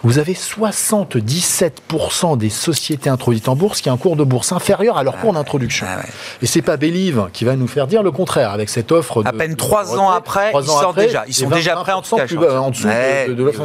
[0.02, 4.98] vous avez 77% des sociétés introduites en bourse qui ont un cours de bourse inférieur
[4.98, 5.86] à leur cours d'introduction.
[5.88, 6.02] Ah
[6.40, 9.22] Et c'est pas Believe qui va nous faire dire le contraire avec cette offre.
[9.24, 11.24] À peine trois ans après, ils sortent déjà.
[11.28, 13.62] Ils sont déjà prêts en, tout cas, en dessous de, de, l'offre.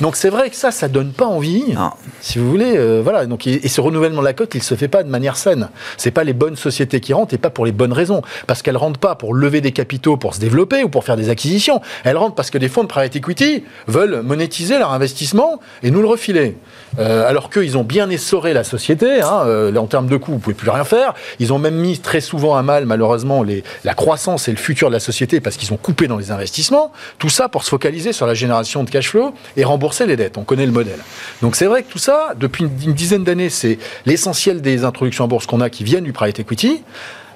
[0.00, 1.74] Donc c'est vrai que ça, ça donne pas envie.
[2.20, 3.26] Si vous voulez, euh, voilà.
[3.26, 5.70] Donc et, ce renouvellement de la cote, il se fait pas de manière saine.
[5.96, 8.76] C'est pas les bonnes sociétés qui rentrent et pas pour les bonnes raisons, parce qu'elles
[8.76, 11.80] rentrent pas pour lever des capitaux pour se développer ou pour faire des acquisitions.
[12.04, 16.00] Elles rentrent parce que des fonds de private equity veulent monétiser leur investissement et nous
[16.00, 16.56] le refiler.
[16.98, 20.38] Euh, alors qu'ils ont bien essoré la société, hein, euh, en termes de coûts, vous
[20.38, 21.14] pouvez plus rien faire.
[21.38, 23.44] Ils ont même mis très souvent à mal, malheureusement,
[23.84, 26.92] la croissance et le futur de la société parce qu'ils ont coupé dans les investissements.
[27.18, 30.38] Tout ça pour se focaliser sur la génération de cash flow et rembourser les dettes.
[30.38, 30.98] On connaît le modèle.
[31.42, 35.28] Donc c'est vrai que tout ça, depuis une dizaine d'années, c'est l'essentiel des introductions en
[35.28, 36.82] bourse qu'on a qui viennent du private equity.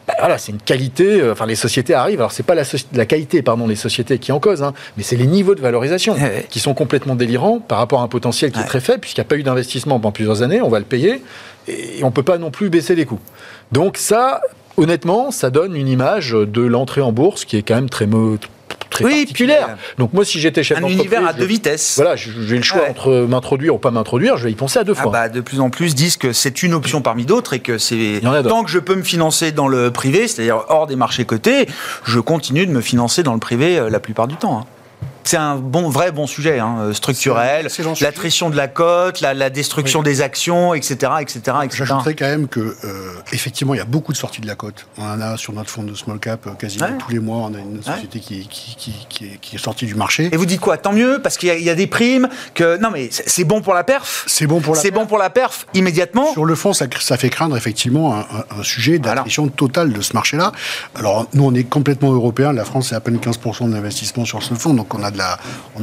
[0.07, 1.21] Bah, voilà, c'est une qualité.
[1.21, 2.21] Euh, enfin, les sociétés arrivent.
[2.21, 5.17] Alors, c'est pas la, la, qualité, pardon, des sociétés qui en cause, hein, mais c'est
[5.17, 6.17] les niveaux de valorisation
[6.51, 9.27] qui sont complètement délirants par rapport à un potentiel qui est très faible, puisqu'il n'y
[9.27, 10.61] a pas eu d'investissement pendant plusieurs années.
[10.61, 11.23] On va le payer
[11.69, 13.21] et on peut pas non plus baisser les coûts.
[13.73, 14.43] Donc ça,
[14.77, 18.07] honnêtement, ça donne une image de l'entrée en bourse qui est quand même très,
[18.95, 19.77] très oui, particulière.
[19.99, 21.01] Donc moi, si j'étais chef d'entreprise...
[21.01, 21.95] Un univers à deux vitesses.
[21.97, 24.95] Voilà, j'ai le choix entre m'introduire ou pas m'introduire, je vais y penser à deux
[24.97, 25.13] ah fois.
[25.13, 28.21] bah, de plus en plus disent que c'est une option parmi d'autres et que c'est...
[28.49, 31.67] Tant que je peux me financer dans le privé, c'est-à-dire hors des marchés cotés,
[32.05, 34.59] je continue de me financer dans le privé euh, la plupart du temps.
[34.59, 34.67] Hein.
[35.25, 37.69] C'est un bon, vrai bon sujet hein, structurel,
[38.01, 43.13] l'attrition de la cote, la, destruction des actions, etc., etc., J'ajouterais quand même que euh,
[43.33, 44.87] effectivement, il y a beaucoup de sorties de la cote.
[44.99, 47.39] On en a sur notre fonds de small cap euh, quasiment tous les mois.
[47.39, 50.29] On a une société qui, qui, est, sortie du marché.
[50.33, 50.77] Et vous dites quoi?
[50.77, 52.29] Tant mieux parce qu'il y, a des primes.
[52.55, 54.25] Que non, mais c'est bon pour la perf?
[54.27, 54.81] C'est bon pour la.
[54.81, 56.33] C'est bon pour la perf immédiatement?
[56.33, 60.53] Sur le fond, ça, ça fait craindre effectivement un, sujet d'attrition totale de ce marché-là.
[60.95, 62.53] Alors nous, on est complètement européen.
[62.53, 65.11] La France, c'est à peine 15% de l'investissement sur ce fonds, donc on a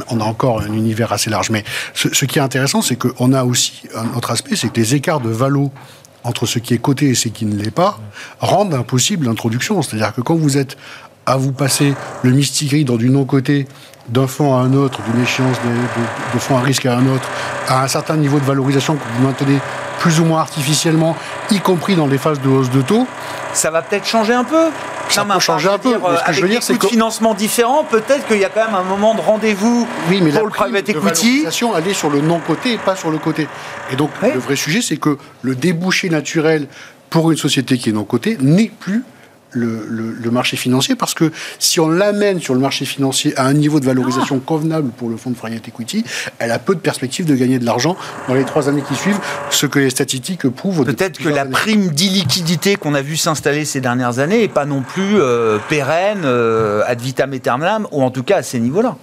[0.10, 1.50] on, a encore un univers assez large.
[1.50, 1.63] Mais
[1.94, 5.22] ce, qui est intéressant, c'est qu'on a aussi un autre aspect, c'est que les écarts
[5.22, 5.72] de valo
[6.24, 8.00] entre ce qui est coté et ce qui ne l'est pas
[8.39, 9.82] rendent impossible l'introduction.
[9.82, 10.78] C'est-à-dire que quand vous êtes
[11.26, 13.67] à vous passer le mystique dans du non-coté
[14.10, 17.28] d'un fonds à un autre, d'une échéance de, de, fonds à risque à un autre,
[17.67, 19.60] à un certain niveau de valorisation que vous maintenez
[20.02, 21.16] plus ou moins artificiellement,
[21.52, 23.06] y compris dans les phases de hausse de taux.
[23.54, 24.70] Ça va peut-être changer un peu
[25.10, 25.94] ça peut changer un peu.
[25.94, 28.76] ce que je veux dire, c'est que financement différent, peut-être qu'il y a quand même
[28.76, 31.44] un moment de rendez-vous oui, mais pour le private equity.
[31.44, 33.48] La elle est sur le non-côté et pas sur le côté.
[33.92, 36.68] Et donc, le vrai sujet, c'est que le débouché naturel
[37.10, 39.04] pour une société qui est non-côté n'est plus
[39.52, 43.80] le, marché financier parce que si on l'amène sur le marché financier à un niveau
[43.80, 44.46] de valorisation ah.
[44.46, 46.06] convenable pour le fonds de private equity,
[46.40, 49.20] elle a peu de perspectives de gagner de l'argent dans les trois années qui suivent,
[49.50, 50.86] ce que les statistiques prouvent.
[50.86, 54.82] Peut-être que la prime d'illiquidité qu'on a vu s'installer ces dernières années n'est pas non
[54.82, 58.96] plus euh, pérenne euh, ad vitam aeternam, ou en tout cas à ces niveaux-là.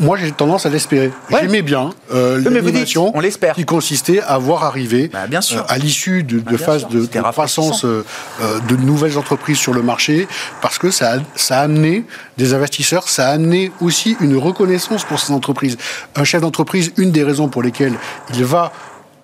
[0.00, 1.10] Moi, j'ai tendance à l'espérer.
[1.30, 3.12] J'aimais bien euh, l'animation
[3.54, 5.60] qui consistait à voir arriver, bah, bien sûr.
[5.60, 8.04] Euh, à l'issue de, bah, phases de, croissance euh,
[8.42, 10.28] euh, de nouvelles entreprises sur le marché,
[10.60, 11.18] parce que ça
[11.50, 12.04] a amené
[12.36, 15.76] des investisseurs, ça a amené aussi une reconnaissance pour ces entreprises.
[16.14, 17.94] Un chef d'entreprise, une des raisons pour lesquelles
[18.34, 18.72] il va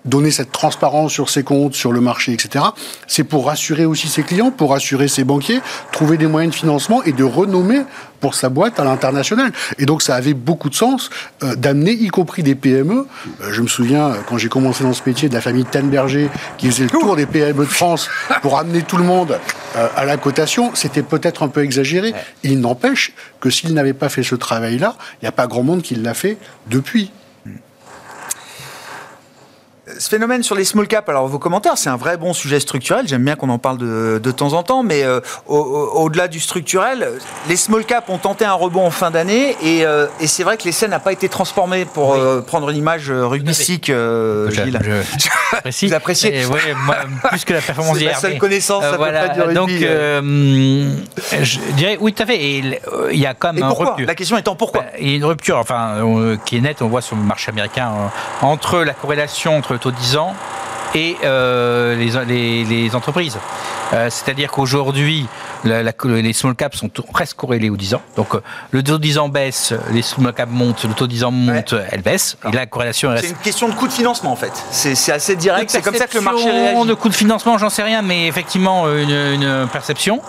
[0.05, 2.65] donner cette transparence sur ses comptes, sur le marché, etc.
[3.07, 5.61] C'est pour rassurer aussi ses clients, pour rassurer ses banquiers,
[5.91, 7.83] trouver des moyens de financement et de renommer
[8.19, 9.51] pour sa boîte à l'international.
[9.79, 11.09] Et donc ça avait beaucoup de sens
[11.43, 13.05] euh, d'amener, y compris des PME.
[13.41, 16.29] Euh, je me souviens, euh, quand j'ai commencé dans ce métier, de la famille Tenberger,
[16.57, 18.09] qui faisait le tour des PME de France
[18.41, 19.37] pour amener tout le monde
[19.75, 20.71] à la cotation.
[20.73, 22.13] C'était peut-être un peu exagéré.
[22.43, 23.11] Il n'empêche
[23.41, 26.13] que s'il n'avait pas fait ce travail-là, il n'y a pas grand monde qui l'a
[26.13, 26.37] fait
[26.67, 27.11] depuis
[29.99, 33.07] ce phénomène sur les small caps, alors vos commentaires, c'est un vrai bon sujet structurel.
[33.07, 37.07] J'aime bien qu'on en parle de, de, temps en temps, mais euh, au-delà du structurel,
[37.47, 40.57] les small caps ont tenté un rebond en fin d'année et, euh, et c'est vrai
[40.57, 44.79] que l'essai n'a pas été transformé pour euh, prendre une image rugbystique, Gilles.
[45.17, 46.59] Je, Vous appréciez oui,
[47.29, 48.11] Plus que la performance d'hier.
[48.13, 52.37] la seule connaissance à voilà, peu près du Donc, je dirais, oui, tout à fait.
[52.37, 52.79] Et
[53.11, 53.95] il y a quand même et pourquoi?
[53.99, 54.81] La question étant pourquoi?
[54.81, 55.97] Bah, Il y a une rupture, enfin,
[56.45, 57.91] qui est nette, on voit sur le marché américain,
[58.41, 60.33] entre la corrélation entre le taux 10 ans
[60.95, 63.37] et euh, les, les, entreprises.
[63.93, 65.25] Euh, c'est-à-dire qu'aujourd'hui,
[65.63, 68.01] les small caps sont presque corrélés aux 10 ans.
[68.15, 68.41] Donc euh,
[68.71, 72.01] le taux 10 ans baisse, les small caps montent, le taux 10 ans monte, elle
[72.01, 72.37] baisse.
[72.47, 73.23] Et la corrélation reste.
[73.25, 74.53] C'est une question de coût de financement en fait.
[74.71, 75.69] C'est assez direct.
[75.69, 76.87] C'est comme ça que le marché réagit.
[76.87, 80.21] De coût de financement, j'en sais rien, mais effectivement une, une perception.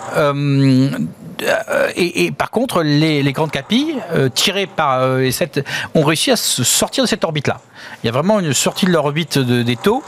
[1.95, 3.95] Et, par contre, les, les grandes capilles,
[4.33, 7.59] tirées par les 7, ont réussi à se sortir de cette orbite-là.
[8.03, 10.03] Il y a vraiment une sortie de l'orbite de, des taux.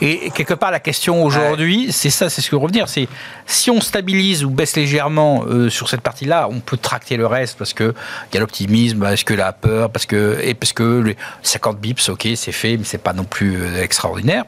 [0.00, 2.88] Et quelque part, la question aujourd'hui, c'est ça, c'est ce que revenir.
[2.88, 3.08] C'est
[3.46, 7.58] si on stabilise ou baisse légèrement euh, sur cette partie-là, on peut tracter le reste
[7.58, 7.94] parce que
[8.30, 11.78] il y a l'optimisme, parce que la peur, parce que et parce que les 50
[11.78, 14.44] bips, ok, c'est fait, mais c'est pas non plus euh, extraordinaire.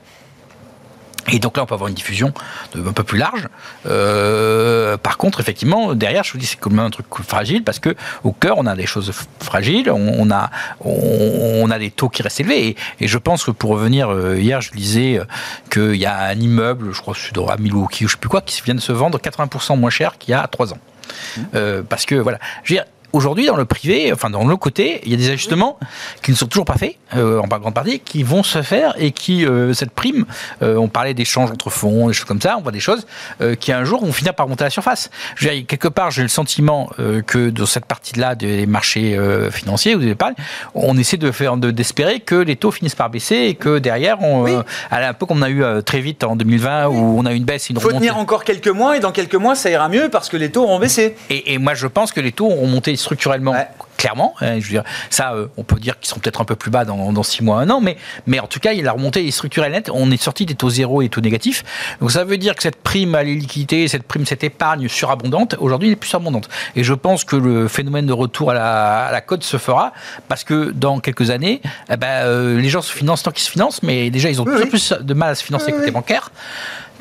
[1.30, 2.32] Et donc là, on peut avoir une diffusion
[2.74, 3.48] un peu plus large.
[3.86, 7.94] Euh, par contre, effectivement, derrière, je vous dis, c'est comme un truc fragile parce que
[8.24, 12.40] au cœur, on a des choses fragiles, on, a, on, a des taux qui restent
[12.40, 12.76] élevés.
[13.00, 15.24] Et, je pense que pour revenir, euh, hier, je lisais euh,
[15.70, 17.14] qu'il y a un immeuble, je crois,
[17.48, 20.18] à Milwaukee ou je sais plus quoi, qui vient de se vendre 80% moins cher
[20.18, 20.78] qu'il y a 3 ans.
[21.36, 21.82] Mmh.
[21.88, 25.10] parce que voilà, je veux dire, aujourd'hui, dans le privé, enfin dans le côté, il
[25.10, 25.78] y a des ajustements
[26.22, 29.12] qui ne sont toujours pas faits, euh, en grande partie, qui vont se faire et
[29.12, 30.24] qui, euh, cette prime,
[30.62, 33.06] euh, on parlait d'échanges entre fonds, des choses comme ça, on voit des choses
[33.60, 35.10] qui un jour vont finir par monter à la surface.
[35.36, 36.90] Je veux dire, quelque part, j'ai le sentiment
[37.26, 39.18] que dans cette partie-là des marchés
[39.50, 40.34] financiers ou des épargnes,
[40.74, 44.46] on essaie de faire, d'espérer que les taux finissent par baisser et que derrière, on,
[44.90, 47.68] un peu comme on a eu très vite en 2020 où on a une baisse,
[47.70, 50.28] une Il faut tenir encore quelques mois et dans quelques mois, ça ira mieux parce
[50.28, 51.16] que les taux auront baissé.
[51.30, 53.54] Et, et moi, je pense que les taux auront monté structurellement.
[53.98, 56.56] Clairement, hein, je veux dire, ça, euh, on peut dire qu'ils sont peut-être un peu
[56.56, 58.92] plus bas dans, dans 6 mois, un an, mais, mais en tout cas, il a
[58.92, 59.90] remonté structurelle nette.
[59.94, 61.62] On est sorti des taux zéro et taux négatifs.
[62.00, 65.88] Donc ça veut dire que cette prime à l'illiquidité, cette prime, cette épargne surabondante, aujourd'hui,
[65.88, 66.48] elle est plus abondante.
[66.74, 69.92] Et je pense que le phénomène de retour à la, à la cote se fera
[70.26, 73.50] parce que dans quelques années, eh ben, euh, les gens se financent tant qu'ils se
[73.50, 75.90] financent, mais déjà, ils ont de plus en plus de mal à se financer côté
[75.90, 76.30] bancaire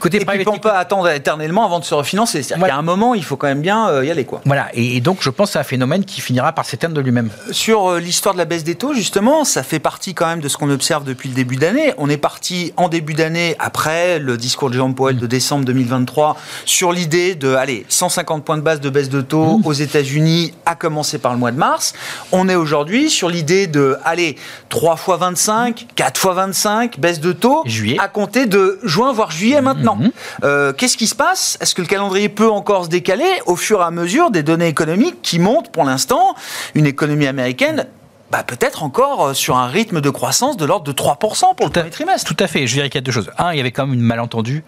[0.01, 2.41] Côté Et puis on peut attendre éternellement avant de se refinancer.
[2.43, 2.69] C'est-à-dire Ouais.
[2.69, 4.25] qu'à un moment, il faut quand même bien euh, y aller.
[4.25, 4.41] quoi.
[4.45, 7.01] Voilà, et, et donc je pense que c'est un phénomène qui finira par s'éteindre de
[7.01, 7.29] lui-même.
[7.51, 10.49] Sur euh, l'histoire de la baisse des taux, justement, ça fait partie quand même de
[10.49, 11.93] ce qu'on observe depuis le début d'année.
[11.99, 16.35] On est parti en début d'année, après le discours de Jérôme Powell de décembre 2023,
[16.65, 20.73] sur l'idée de, allez, 150 points de base de baisse de taux aux États-Unis, à
[20.75, 21.93] commencer par le mois de mars.
[22.31, 24.35] On est aujourd'hui sur l'idée de, allez,
[24.69, 27.97] 3 fois 25, 4 fois 25, baisse de taux, Juillet.
[27.99, 29.90] à compter de juin, voire juillet maintenant.
[29.95, 30.11] Mhm.
[30.43, 31.57] Euh, Qu'est-ce qui se passe?
[31.61, 34.67] Est-ce que le calendrier peut encore se décaler au fur et à mesure des données
[34.67, 36.35] économiques qui montrent pour l'instant?
[36.75, 37.87] Une économie américaine
[38.31, 41.65] bah, peut-être encore euh, sur un rythme de croissance de l'ordre de 3% pour le
[41.65, 42.65] Tout premier trimestre tout à fait.
[42.65, 43.29] Je dirais qu'il y a deux choses.
[43.37, 44.63] Un, il y avait quand même une malentendu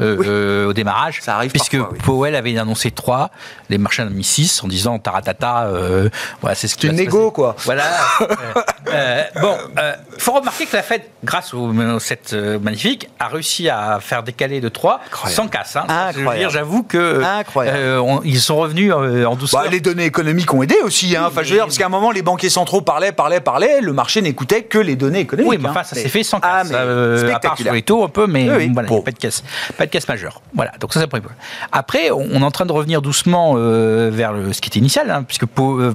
[0.00, 0.26] euh, Oui.
[0.28, 1.18] euh, au démarrage.
[1.22, 1.98] Ça arrive Puisque parfois, oui.
[2.04, 3.30] Powell avait annoncé 3,
[3.68, 6.08] les marchés en ont mis 6 en disant taratata, euh,
[6.40, 7.08] voilà, c'est ce qui une passer.
[7.32, 7.56] quoi.
[7.64, 7.84] Voilà.
[8.90, 9.54] Euh, bon,
[10.16, 14.62] il faut remarquer que la Fed, grâce au, euh, magnifique, a réussi à faire décaler
[14.62, 15.36] de 3 Incroyable.
[15.36, 15.76] sans casse.
[15.76, 16.10] hein.
[16.48, 18.00] J'avoue que Incroyable.
[18.00, 19.62] on- ils sont revenus en douceur.
[19.62, 21.14] Bah, les données économiques ont aidé aussi.
[21.16, 21.24] Hein.
[21.26, 23.82] Enfin, je veux dire, parce qu'à un moment, les banquiers centraux parlaient, parlaient, parlaient.
[23.82, 25.50] Le marché n'écoutait que les données économiques.
[25.50, 25.84] Oui, mais enfin, hein.
[25.84, 26.70] ça Mais- s'est fait sans Ah, casse.
[26.70, 28.82] mais euh, à part sur les taux un peu, mais voilà, il Bon.
[28.82, 29.44] n'y a pas de casse,
[29.76, 30.40] pas de casse majeure.
[30.54, 31.24] Voilà, donc ça c'est le premier.
[31.72, 35.22] Après, on est en train de revenir doucement euh, vers ce qui était initial, hein,
[35.22, 35.94] puisque euh,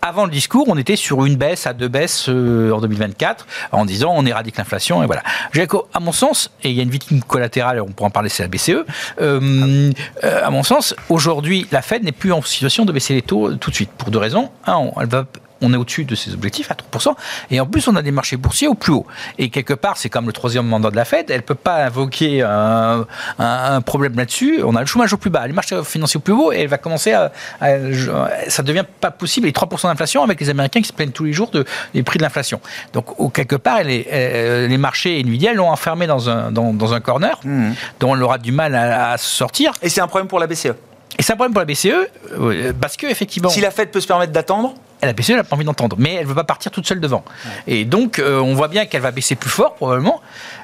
[0.00, 3.84] avant le discours, on était sur une baisse à deux baisses euh, en 2024, en
[3.84, 5.22] disant on éradique l'inflation et voilà.
[5.52, 8.28] Dirais qu'à mon sens, et il y a une victime collatérale, on pourra en parler,
[8.28, 8.84] c'est la BCE.
[9.18, 13.70] à mon sens, aujourd'hui, la Fed n'est plus en situation de baisser les taux tout
[13.70, 14.50] de suite pour deux raisons.
[14.66, 15.24] Un, elle va
[15.62, 17.14] on est au-dessus de ses objectifs à 3%,
[17.50, 19.06] et en plus on a des marchés boursiers au plus haut.
[19.38, 21.84] Et quelque part, c'est comme le troisième mandat de la Fed, elle ne peut pas
[21.84, 23.06] invoquer un,
[23.38, 24.60] un- un problème là-dessus.
[24.64, 26.68] On a le chômage au plus bas, les marchés financiers au plus haut, et elle
[26.68, 27.78] va commencer à, à-
[28.48, 29.48] ça devient pas possible.
[29.48, 32.18] Et 3% d'inflation avec les Américains qui se plaignent tous les jours de, des prix
[32.18, 32.60] de l'inflation.
[32.92, 36.72] Donc au, quelque part, elle est- euh, les marchés Nvidia l'ont enfermée dans un, dans,
[36.72, 37.74] dans un corner Mhm.
[38.00, 39.72] dont elle aura du mal à, à sortir.
[39.82, 40.66] Et c'est un problème pour la BCE.
[41.18, 41.88] Et c'est un problème pour la BCE,
[42.40, 43.50] euh, parce que effectivement.
[43.50, 46.22] Si la Fed peut se permettre d'attendre, La BCE n'a pas envie d'entendre, mais elle
[46.22, 47.24] ne veut pas partir toute seule devant.
[47.66, 50.20] Et donc, euh, on voit bien qu'elle va baisser plus fort, probablement.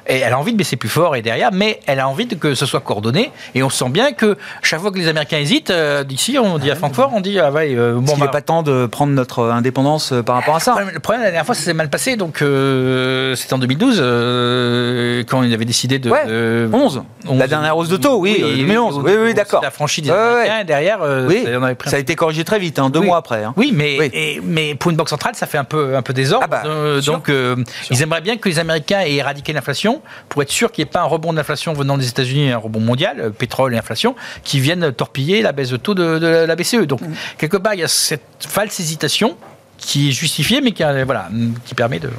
[0.09, 2.35] Et elle a envie de baisser plus fort et derrière, mais elle a envie de
[2.35, 3.31] que ce soit coordonné.
[3.55, 6.71] Et on sent bien que chaque fois que les Américains hésitent, euh, d'ici, on dit
[6.71, 8.87] à Francfort, on dit, ah ouais, euh, bon, est-ce qu'il bah, n'est pas temps de
[8.87, 10.75] prendre notre indépendance euh, par rapport à ça?
[10.91, 12.15] Le problème, la dernière fois, ça s'est mal passé.
[12.15, 16.09] Donc, euh, c'était en 2012, euh, quand il avait décidé de.
[16.09, 17.03] Ouais, de- 11.
[17.25, 17.49] La 11.
[17.49, 18.97] dernière hausse de taux, oui, euh, 2011.
[18.97, 19.61] au- Oui, oui, d'accord.
[19.61, 21.99] La franchise des Américains, et derrière, euh, Oui, ça, on avait pris un ça a
[21.99, 23.43] été corrigé très vite, hein, deux mois après.
[23.43, 23.53] hein.
[23.57, 26.45] Oui, mais, et- mais pour une banque centrale, ça fait un peu, un peu désordre.
[26.45, 27.55] Ah bah, Euh, donc, euh,
[27.91, 29.98] ils aimeraient bien que les Américains aient éradiqué l'inflation
[30.29, 32.57] pour être sûr qu'il n'y ait pas un rebond de l'inflation venant des États-Unis, un
[32.57, 36.27] rebond mondial, euh, pétrole et inflation, qui viennent torpiller la baisse de taux de, de
[36.27, 36.85] la BCE.
[36.87, 37.13] Donc, Mm.
[37.37, 39.37] quelque part, il y a cette false hésitation
[39.77, 41.29] qui est justifiée, mais qui, voilà,
[41.65, 42.09] qui permet de.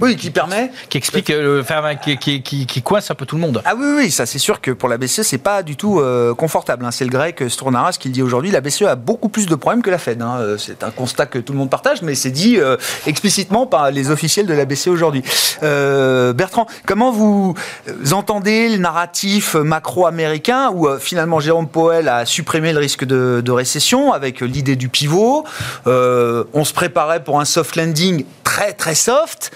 [0.00, 3.36] Oui, qui permet qui explique, euh, enfin, qui, qui, qui, qui coince un peu tout
[3.36, 3.62] le monde.
[3.64, 6.34] Ah oui, oui, ça c'est sûr que pour la BCE, c'est pas du tout euh,
[6.34, 6.84] confortable.
[6.84, 6.90] hein.
[6.90, 8.50] C'est le grec Stournaras qui le dit aujourd'hui.
[8.50, 10.20] La BCE a beaucoup plus de problèmes que la Fed.
[10.20, 10.36] hein.
[10.40, 12.76] Euh, C'est un constat que tout le monde partage, mais c'est dit euh,
[13.06, 15.22] explicitement par les officiels de la BCE aujourd'hui.
[15.62, 17.54] Euh, Bertrand, comment vous
[17.88, 23.40] euh, entendez le narratif macro-américain où euh, finalement Jérôme Powell a supprimé le risque de,
[23.44, 25.44] de récession avec euh, l'idée du pivot
[25.86, 29.52] Euh, On se préparait pour un soft landing très très soft.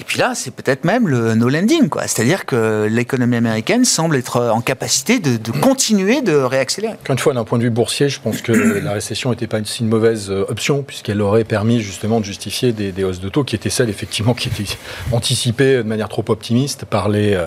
[0.00, 2.06] Et puis là, c'est peut-être même le no landing, quoi.
[2.06, 6.94] C'est-à-dire que l'économie américaine semble être en capacité de, de continuer de réaccélérer.
[6.94, 9.58] Encore une fois, d'un point de vue boursier, je pense que la récession n'était pas
[9.58, 13.28] une si mauvaise euh, option, puisqu'elle aurait permis justement de justifier des, des hausses de
[13.28, 14.72] taux qui étaient celles, effectivement, qui étaient
[15.12, 17.46] anticipées de manière trop optimiste par, les, euh,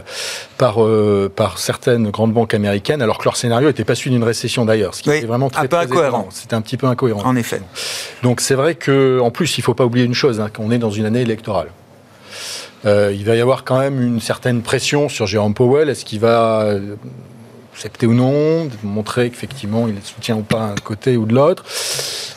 [0.59, 4.23] par, euh, par certaines grandes banques américaines, alors que leur scénario n'était pas celui d'une
[4.23, 6.27] récession d'ailleurs, ce qui Oui, était vraiment très, un peu très incohérent.
[6.29, 7.23] C'était un petit peu incohérent.
[7.25, 7.61] En effet.
[8.21, 10.69] Donc c'est vrai que, en plus, il ne faut pas oublier une chose, hein, qu'on
[10.69, 11.69] est dans une année électorale.
[12.85, 15.89] Euh, il va y avoir quand même une certaine pression sur Jérôme Powell.
[15.89, 16.77] Est-ce qu'il va
[17.73, 21.65] accepter ou non, montrer qu'effectivement il soutient ou pas un côté ou de l'autre.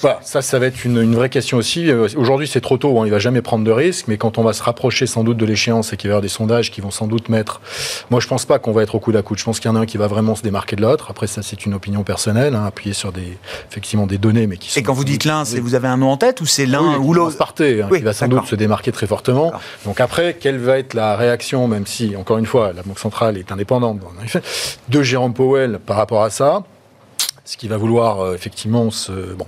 [0.01, 1.91] Voilà, ça, ça va être une, une vraie question aussi.
[1.91, 4.43] Euh, Aujourd'hui, c'est trop tôt, hein, il va jamais prendre de risques, mais quand on
[4.43, 6.81] va se rapprocher sans doute de l'échéance et qu'il va y avoir des sondages qui
[6.81, 7.61] vont sans doute mettre.
[8.11, 9.39] Moi, je pense pas qu'on va être au coude à coude.
[9.39, 11.07] Je pense qu'il y en a un qui va vraiment se démarquer de l'autre.
[11.11, 13.39] Après, ça, c'est une opinion personnelle, hein, appuyée sur des,
[13.71, 14.81] effectivement des données, mais qui sont.
[14.81, 16.97] Et quand vous dites l'un, vous avez un nom en tête ou c'est l'un Oui,
[17.01, 19.53] ou l'autre partait, hein, Oui, qui va sans doute se démarquer très fortement.
[19.85, 23.37] Donc après, quelle va être la réaction, même si, encore une fois, la Banque centrale
[23.39, 24.01] est indépendante,
[24.89, 26.63] de Jérôme Powell par rapport à ça?
[27.45, 29.13] Ce qui va vouloir, euh, effectivement, se...
[29.13, 29.47] Bon,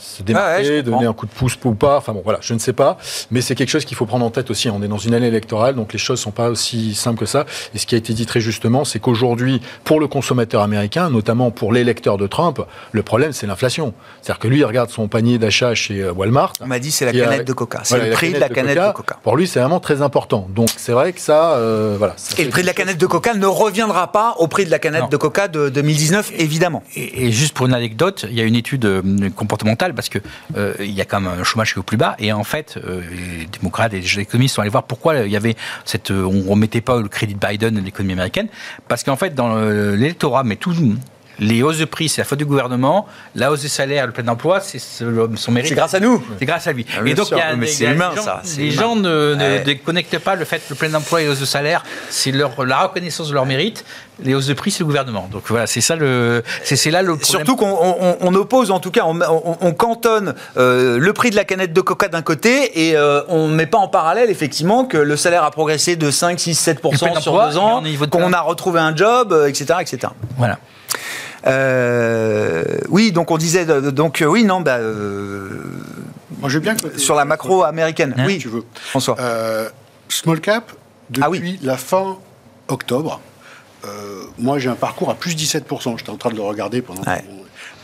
[0.00, 1.98] se démarquer, donner un coup de pouce ou pas.
[1.98, 2.98] Enfin bon, voilà, je ne sais pas.
[3.30, 4.68] Mais c'est quelque chose qu'il faut prendre en tête aussi.
[4.70, 7.46] On est dans une année électorale, donc les choses sont pas aussi simples que ça.
[7.74, 11.50] Et ce qui a été dit très justement, c'est qu'aujourd'hui, pour le consommateur américain, notamment
[11.50, 12.60] pour l'électeur de Trump,
[12.92, 13.92] le problème, c'est l'inflation.
[14.22, 16.52] C'est-à-dire que lui, il regarde son panier d'achat chez euh, Walmart.
[16.60, 17.80] On m'a dit c'est la canette de Coca.
[17.84, 19.18] C'est le prix de la canette de Coca.
[19.22, 20.48] Pour lui, c'est vraiment très important.
[20.54, 22.16] Donc c'est vrai que ça, euh, voilà.
[22.38, 24.78] et le prix de la canette de Coca ne reviendra pas au prix de la
[24.78, 26.82] canette de Coca de 2019, évidemment.
[26.96, 29.02] Et, juste pour une anecdote, il y a une étude euh,
[29.94, 30.18] parce que
[30.80, 32.16] il y a quand même un chômage qui est au plus bas.
[32.18, 35.56] Et en fait, les démocrates et les économistes sont allés voir pourquoi il y avait
[35.84, 38.48] cette, on remettait pas le crédit de Biden de l'économie américaine.
[38.88, 40.72] Parce qu'en fait dans l'électorat, mais tout
[41.40, 43.06] les hausses de prix, c'est la faute du gouvernement.
[43.34, 45.70] La hausse des salaires, le plein emploi, c'est son mérite.
[45.70, 46.22] C'est grâce à nous.
[46.38, 46.86] C'est grâce à lui.
[46.96, 48.42] Ah, et donc, il y a, mais c'est humain, gens, ça.
[48.58, 51.40] Les gens ne, ne, connectent pas le fait que le plein emploi et les hausses
[51.40, 53.84] de salaire, c'est la reconnaissance de leur mérite.
[54.22, 55.28] Les hausses de prix, c'est le gouvernement.
[55.32, 57.46] Donc voilà, c'est ça le, c'est là le problème.
[57.46, 61.80] Surtout qu'on oppose, en tout cas, on, cantonne euh, le prix de la canette de
[61.80, 65.44] Coca d'un côté et euh, on ne met pas en parallèle effectivement que le salaire
[65.44, 69.66] a progressé de 5, 6, 7% sur deux ans, qu'on a retrouvé un job, etc.,
[69.70, 70.12] euh, etc.
[70.36, 70.58] Voilà.
[71.46, 75.48] Euh, oui, donc on disait, donc euh, oui, non, bah, euh,
[76.38, 78.14] Moi, bien sur la macro américaine.
[78.26, 78.64] oui, tu veux.
[78.74, 79.16] François.
[80.08, 80.72] small cap
[81.20, 82.18] ah depuis la fin
[82.68, 83.20] octobre.
[84.38, 85.98] moi, j'ai un parcours à plus 17%.
[85.98, 87.02] J'étais en train de le regarder pendant.
[87.02, 87.24] Ouais.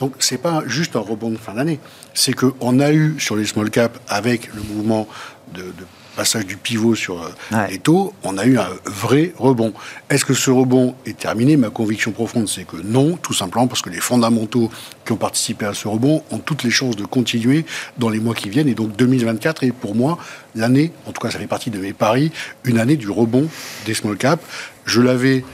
[0.00, 1.80] Donc, c'est pas juste un rebond de fin d'année.
[2.12, 5.09] C'est qu'on a eu sur les small cap, avec le mouvement
[5.54, 5.72] de, de
[6.16, 9.72] passage du pivot sur euh, les taux, on a eu un vrai rebond.
[10.10, 11.56] Est-ce que ce rebond est terminé?
[11.56, 14.70] Ma conviction profonde, c'est que non, tout simplement parce que les fondamentaux
[15.04, 17.64] qui ont participé à ce rebond ont toutes les chances de continuer
[17.98, 18.68] dans les mois qui viennent.
[18.68, 20.18] Et donc 2024 est pour moi
[20.54, 22.32] l'année, en tout cas ça fait partie de mes paris,
[22.64, 23.46] une année du rebond
[23.84, 24.42] des small caps.
[24.86, 25.44] Je l'avais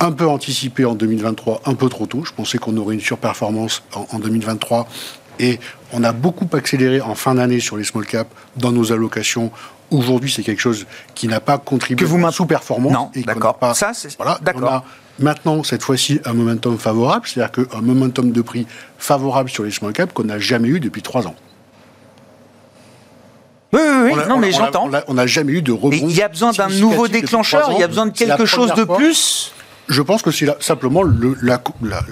[0.00, 2.24] un peu anticipé en 2023, un peu trop tôt.
[2.24, 4.86] Je pensais qu'on aurait une surperformance en, en 2023
[5.40, 5.58] et
[5.92, 9.50] on a beaucoup accéléré en fin d'année sur les small caps dans nos allocations
[9.90, 12.92] Aujourd'hui, c'est quelque chose qui n'a pas contribué que vous à sous-performance.
[12.92, 13.58] Non, d'accord.
[13.74, 14.70] Ça, c'est voilà, d'accord.
[14.70, 14.84] On a
[15.18, 18.66] maintenant, cette fois-ci, un momentum favorable, c'est-à-dire qu'un momentum de prix
[18.98, 21.34] favorable sur les small caps qu'on n'a jamais eu depuis trois ans.
[23.72, 24.20] Oui, oui, oui.
[24.28, 24.90] non, mais j'entends.
[25.08, 25.90] On n'a jamais eu de rebond.
[25.92, 28.84] Il y a besoin d'un nouveau déclencheur, il y a besoin de quelque chose de
[28.84, 29.52] plus
[29.88, 32.02] Je pense que c'est simplement le, la, la,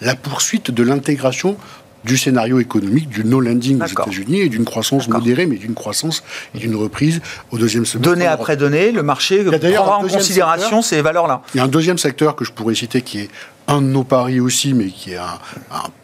[0.00, 1.56] la, poursuite de l'intégration
[2.04, 6.22] du scénario économique du no-landing aux États-Unis et d'une croissance modérée, mais d'une croissance
[6.54, 7.20] et d'une reprise
[7.50, 8.10] au deuxième semestre.
[8.10, 11.42] Donnée après donnée, le marché prendra en considération ces valeurs-là.
[11.54, 13.28] Il y a un deuxième secteur que je pourrais citer qui est
[13.68, 15.38] un de nos paris aussi, mais qui est un,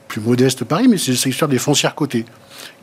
[0.08, 2.24] plus modeste pari, mais c'est le secteur des foncières cotées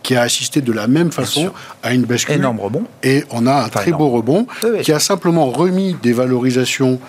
[0.01, 1.51] qui a assisté de la même façon
[1.81, 2.35] à une bascule.
[2.35, 2.83] Énorme rebond.
[3.03, 4.45] Et on a un très beau rebond
[4.81, 6.99] qui a simplement remis des valorisations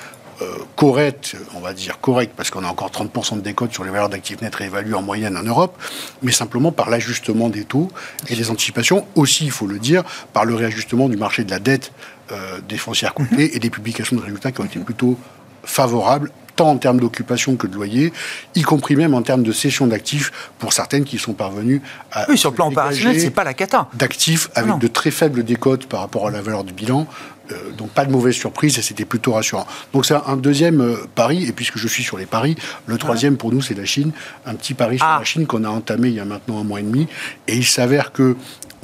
[0.77, 4.09] correcte, on va dire correcte, parce qu'on a encore 30% de décote sur les valeurs
[4.09, 5.77] d'actifs nets réévaluées en moyenne en Europe,
[6.23, 7.91] mais simplement par l'ajustement des taux
[8.29, 11.59] et des anticipations, aussi, il faut le dire, par le réajustement du marché de la
[11.59, 11.93] dette
[12.33, 15.19] euh, des foncières cotées et des publications de résultats qui ont été plutôt
[15.63, 18.13] favorables tant en termes d'occupation que de loyer,
[18.55, 21.83] y compris même en termes de cession d'actifs pour certaines qui sont parvenues
[22.13, 22.31] à.
[22.31, 23.89] Oui, sur le plan opérationnel, c'est pas la cata.
[23.95, 27.07] D'actifs avec de très faibles décotes par rapport à la valeur du bilan.
[27.53, 29.67] Euh, donc pas de mauvaise surprise et c'était plutôt rassurant.
[29.93, 33.37] Donc c'est un deuxième euh, pari, et puisque je suis sur les paris, le troisième
[33.37, 34.13] pour nous c'est la Chine,
[34.47, 35.19] un petit pari sur ah.
[35.19, 37.07] la Chine qu'on a entamé il y a maintenant un mois et demi,
[37.47, 38.37] et il s'avère que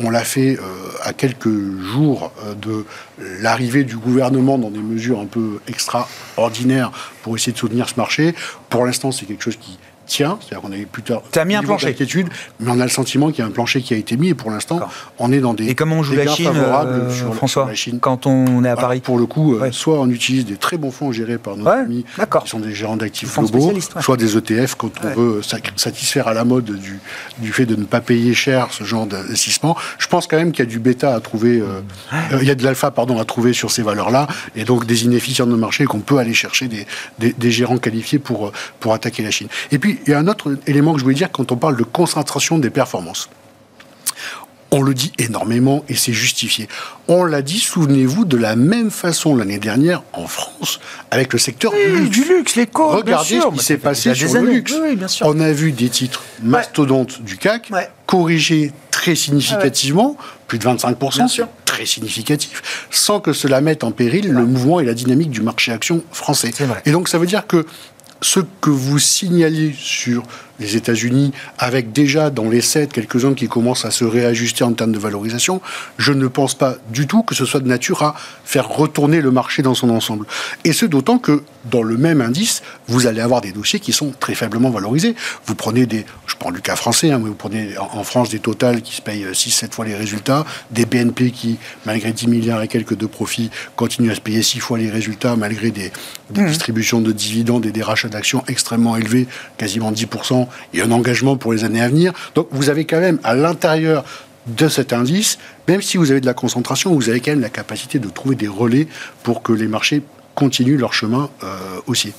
[0.03, 0.63] on l'a fait euh,
[1.03, 2.33] à quelques jours
[2.63, 2.87] de
[3.41, 6.91] l'arrivée du gouvernement dans des mesures un peu extraordinaires
[7.23, 8.35] pour essayer de soutenir ce marché.
[8.71, 9.79] Pour l'instant, c'est quelque chose qui
[10.11, 11.97] tient, c'est-à-dire qu'on a eu plus tard as mis un plancher.
[12.59, 14.35] mais on a le sentiment qu'il y a un plancher qui a été mis et
[14.35, 14.81] pour l'instant
[15.19, 17.99] on est dans des et comment on joue la Chine, euh, sur, François, la Chine.
[18.01, 19.01] quand on est à Paris.
[19.01, 22.05] Pour le coup, euh, soit on utilise des très bons fonds gérés par nos amis
[22.43, 25.41] qui sont des gérants d'actifs globaux, soit des ETF quand on veut
[25.77, 26.99] satisfaire à la mode du,
[27.39, 29.77] du fait de ne pas payer cher ce genre d'investissement.
[29.99, 31.81] Je pense quand même qu'il y a du bêta à trouver, euh,
[32.41, 35.47] il y a de l'alpha pardon à trouver sur ces valeurs-là et donc des inefficients
[35.47, 36.87] de marché qu'on peut aller chercher des,
[37.19, 39.49] des, des gérants qualifiés pour pour attaquer la Chine.
[39.71, 41.76] Et puis il y a un autre élément que je voulais dire quand on parle
[41.76, 43.28] de concentration des performances.
[44.72, 46.68] On le dit énormément et c'est justifié.
[47.09, 50.78] On l'a dit, souvenez-vous, de la même façon l'année dernière en France
[51.11, 52.55] avec le secteur du luxe.
[52.55, 54.72] les cours, Regardez ce qui s'est passé sur le luxe.
[55.22, 57.72] On a vu des titres mastodontes du CAC
[58.07, 64.44] corriger très significativement, plus de 25%, très significatif, sans que cela mette en péril le
[64.44, 66.51] mouvement et la dynamique du marché action français.
[66.84, 67.66] Et donc ça veut dire que
[68.23, 70.23] ce que vous signaliez sur
[70.61, 74.93] les États-Unis, avec déjà dans les 7 quelques-uns qui commencent à se réajuster en termes
[74.93, 75.61] de valorisation,
[75.99, 79.31] je ne pense pas du tout que ce soit de nature à faire retourner le
[79.31, 80.27] marché dans son ensemble.
[80.65, 84.13] Et ce d'autant que dans le même indice, vous allez avoir des dossiers qui sont
[84.19, 85.15] très faiblement valorisés.
[85.47, 88.39] Vous prenez des, je prends du cas français, hein, mais vous prenez en, France des
[88.39, 92.69] Total qui se payent 6-7 fois les résultats, des BNP qui, malgré 10 milliards et
[92.69, 95.93] quelques de profits, continuent à se payer 6 fois les résultats, malgré des,
[96.35, 96.47] mmh.
[96.47, 101.53] distributions de dividendes et des rachats d'actions extrêmement élevés, quasiment 10%, et un engagement pour
[101.53, 102.12] les années à venir.
[102.34, 104.05] Donc vous avez quand même à l'intérieur
[104.46, 105.38] de cet indice,
[105.68, 108.36] même si vous avez de la concentration, vous avez quand même la capacité de trouver
[108.36, 108.88] des relais
[109.22, 110.03] pour que les marchés
[110.34, 112.12] continuent leur chemin euh, aussi.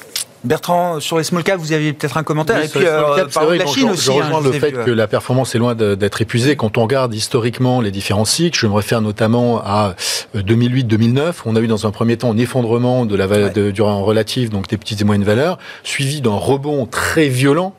[0.43, 2.63] Bertrand, sur les small caps, vous aviez peut-être un commentaire.
[2.63, 4.05] et puis, euh, la Chine aussi.
[4.05, 6.55] Je rejoins hein, le fait que la performance est loin d'être épuisée.
[6.55, 9.95] Quand on regarde historiquement les différents cycles, je me réfère notamment à
[10.35, 11.19] 2008-2009.
[11.19, 13.51] Euh, on a eu dans un premier temps un effondrement de la ouais.
[13.51, 17.75] de, du relatif, donc des petites et moyennes valeurs, suivi d'un rebond très violent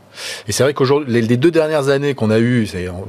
[0.49, 2.69] et c'est vrai qu'aujourd'hui, les, deux dernières années qu'on a eues,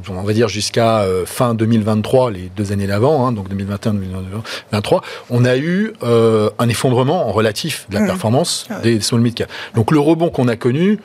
[0.10, 5.46] on va dire jusqu'à euh, fin 2023, les deux années d'avant, hein, donc 2021-2023, on
[5.46, 8.08] a eu euh, un effondrement en relatif de la mmh.
[8.08, 9.50] performance ah des small mid cap.
[9.76, 11.00] Donc le rebond qu'on a connu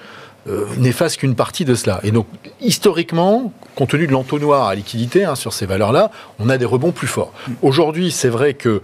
[0.49, 2.01] euh, n'efface qu'une partie de cela.
[2.05, 2.27] Et donc
[2.61, 6.93] historiquement, compte tenu de l'entonnoir à liquidité hein, sur ces valeurs-là, on a des rebonds
[6.93, 7.33] plus forts.
[7.33, 7.53] Mmh.
[7.63, 8.81] Aujourd'hui, c'est vrai que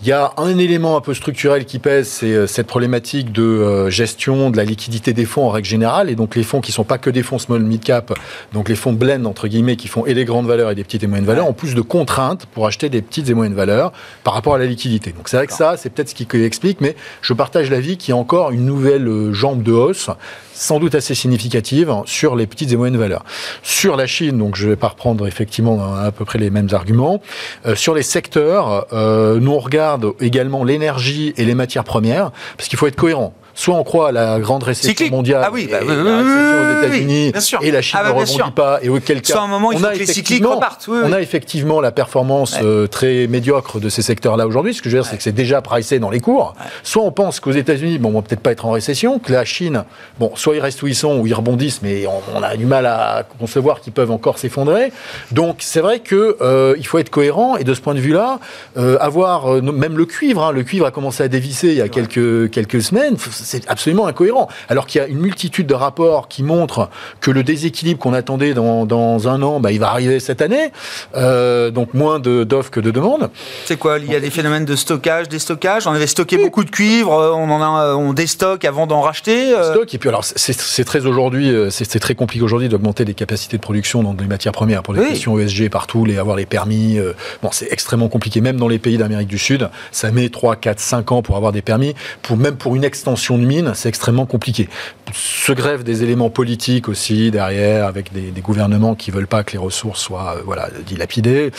[0.00, 3.42] il y a un élément un peu structurel qui pèse, c'est euh, cette problématique de
[3.42, 6.70] euh, gestion de la liquidité des fonds en règle générale, et donc les fonds qui
[6.70, 8.16] sont pas que des fonds small mid cap,
[8.52, 11.02] donc les fonds blend entre guillemets qui font et les grandes valeurs et des petites
[11.02, 13.92] et moyennes valeurs, en plus de contraintes pour acheter des petites et moyennes valeurs
[14.22, 15.10] par rapport à la liquidité.
[15.10, 18.14] Donc c'est vrai que ça, c'est peut-être ce qui explique, mais je partage l'avis qu'il
[18.14, 20.10] y a encore une nouvelle euh, jambe de hausse
[20.52, 23.24] sans doute assez significative sur les petites et moyennes valeurs.
[23.62, 26.68] Sur la Chine, donc je ne vais pas reprendre effectivement à peu près les mêmes
[26.72, 27.22] arguments.
[27.64, 29.87] Euh, sur les secteurs, euh, nous on regarde
[30.20, 34.12] également l'énergie et les matières premières, parce qu'il faut être cohérent soit on croit à
[34.12, 37.32] la grande récession mondiale, ah oui, bah, et la récession aux États-Unis,
[37.62, 39.84] et la Chine ah bah, ne rebondit pas, et auquel cas, un moment, il on,
[39.84, 44.74] a effectivement, on a effectivement la performance euh, très médiocre de ces secteurs-là aujourd'hui.
[44.74, 46.54] Ce que je veux dire, c'est que c'est déjà pricé dans les cours.
[46.84, 49.44] Soit on pense qu'aux États-Unis, bon, on va peut-être pas être en récession, que la
[49.44, 49.82] Chine,
[50.20, 52.86] bon, soit ils restent où ils sont, ou ils rebondissent, mais on, a du mal
[52.86, 54.92] à concevoir qu'ils peuvent encore s'effondrer.
[55.32, 58.38] Donc c'est vrai que euh, il faut être cohérent, et de ce point de vue-là,
[58.76, 61.88] euh, avoir même le cuivre, hein, le cuivre a commencé à dévisser il y a
[61.88, 63.16] quelques quelques semaines
[63.48, 64.48] c'est absolument incohérent.
[64.68, 66.90] Alors qu'il y a une multitude de rapports qui montrent
[67.20, 70.70] que le déséquilibre qu'on attendait dans, dans, un an, bah, il va arriver cette année.
[71.16, 73.30] Euh, donc moins d'offres que de demandes.
[73.64, 75.86] C'est quoi Il y a des phénomènes de stockage, déstockage?
[75.86, 79.54] On avait stocké beaucoup de cuivre, euh, on en a, on déstocke avant d'en racheter.
[79.54, 79.72] Euh?
[79.72, 83.62] Stock, et puis alors c'est très aujourd'hui, c'est très compliqué aujourd'hui d'augmenter les capacités de
[83.62, 86.98] production dans des matières premières pour les questions ESG partout, les avoir les permis.
[87.42, 89.70] bon, c'est extrêmement compliqué, même dans les pays d'Amérique du Sud.
[89.90, 93.37] Ça met 3, 4, 5 ans pour avoir des permis, pour même pour une extension
[93.38, 94.68] de mine, c'est extrêmement compliqué.
[95.12, 99.58] Se grève des éléments politiques aussi derrière, avec des, gouvernements qui veulent pas que les
[99.58, 101.50] ressources soient euh, voilà dilapidées.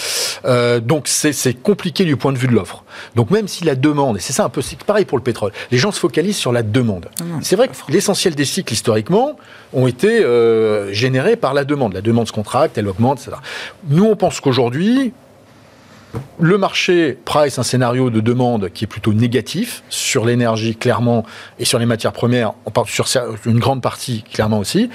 [0.45, 2.83] Euh, donc c'est compliqué du point de vue de l'offre.
[3.15, 5.77] Donc même si la demande, et c'est ça un peu pareil pour le pétrole, les
[5.77, 7.07] gens se focalisent sur la demande.
[7.19, 9.35] Ah c'est vrai que l'essentiel des cycles historiquement
[9.73, 11.93] ont été euh, générés par la demande.
[11.93, 13.37] La demande se contracte, elle augmente, etc.
[13.89, 15.13] Nous on pense qu'aujourd'hui
[16.39, 21.25] le marché price un scénario de demande qui est plutôt négatif sur l'énergie clairement
[21.59, 23.05] et sur les matières premières, on parle sur
[23.45, 24.89] une grande partie clairement aussi.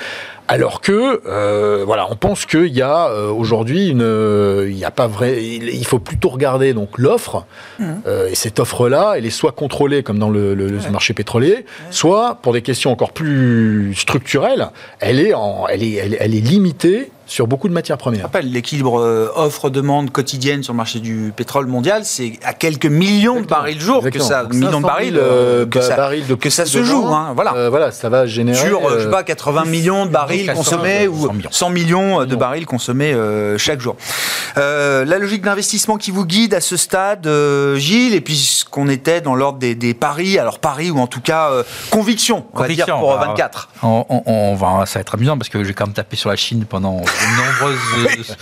[0.47, 4.85] Alors que, euh, voilà, on pense qu'il y a euh, aujourd'hui une, euh, il n'y
[4.85, 7.47] a pas vrai, il, faut plutôt regarder donc l'offre
[7.79, 7.85] mmh.
[8.29, 10.55] et cette offre-là, elle est soit contrôlée comme dans le,
[10.91, 14.69] marché pétrolier, soit pour des questions encore plus structurelles,
[15.01, 18.27] elle est en, elle est, elle est limitée sur beaucoup de matières premières.
[18.27, 23.47] Après, l'équilibre offre-demande quotidienne sur le marché du pétrole mondial, c'est à quelques millions de
[23.47, 25.20] barils jour que ça, millions de barils,
[25.70, 27.07] que, ça, que ça se joue.
[27.07, 27.68] Hein, voilà.
[27.70, 28.59] voilà, ça va générer.
[28.59, 33.12] Sur, je sais pas, 80 millions de barils consommés ou 100 millions, de barils consommés
[33.12, 33.97] euh, chaque jour.
[34.57, 38.64] Euh, la logique d'investissement qui vous guide à ce stade, euh, Gilles, et puis ce
[38.64, 41.51] qu'on était dans l'ordre des, paris, alors paris ou en tout cas
[41.91, 43.68] conviction, on va dire pour 24.
[43.83, 46.64] On, va, ça va être amusant parce que j'ai quand même tapé sur la Chine
[46.68, 48.37] pendant de nombreuses,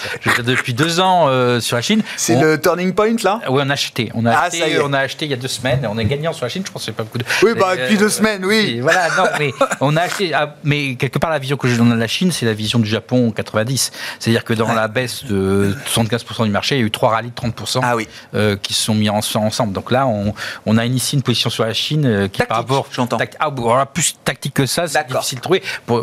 [0.44, 1.28] depuis deux ans
[1.60, 2.02] sur la Chine.
[2.16, 3.40] C'est le turning point là?
[3.48, 4.10] Oui, on a acheté.
[4.14, 5.86] On a, ah, acheté, on a acheté il y a deux semaines.
[5.88, 6.62] On est gagnant sur la Chine.
[6.66, 7.24] Je pense que c'est pas beaucoup de.
[7.42, 8.80] Oui, bah, depuis deux semaines, oui.
[8.80, 10.32] Voilà, non, mais on a acheté.
[10.34, 12.88] Ah, mais quelque part, la vision que j'ai dans la Chine, c'est la vision du
[12.88, 13.92] Japon en 90.
[14.18, 17.30] C'est-à-dire que dans la baisse de 75% du marché, il y a eu trois rallyes
[17.30, 18.08] de 30% ah oui.
[18.34, 19.72] euh, qui se sont mis ensemble.
[19.72, 20.34] Donc là, on,
[20.66, 22.86] on, a initié une position sur la Chine euh, qui par rapport.
[22.92, 23.18] J'entends.
[23.38, 25.62] ah, plus tactique que ça, c'est difficile de trouver.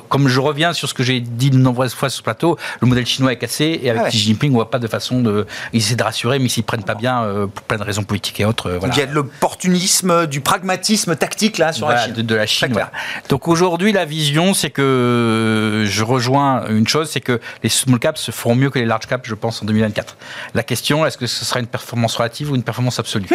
[0.10, 2.88] comme je reviens sur ce que j'ai dit de nombreuses fois sur ce plateau, le
[2.88, 5.46] modèle chinois est cassé et avec ah Xi Jinping, on voit pas de façon de.
[5.74, 8.04] Ils essaient de rassurer, mais ils s'y prennent pas bien euh, pour plein de raisons
[8.04, 8.72] politiques et autres.
[8.72, 8.94] voilà.
[8.94, 12.14] il y a de l'opportunisme, du pragmatisme tactique là sur la Chine.
[12.14, 12.70] De, de la Chine.
[12.72, 12.92] Voilà.
[13.30, 18.20] Donc aujourd'hui, la vision, c'est que je rejoins une chose, c'est que les small caps
[18.20, 20.18] se feront mieux que les large caps, je pense, en 2024.
[20.54, 23.28] La question, est-ce que ce sera une performance relative ou une performance absolue?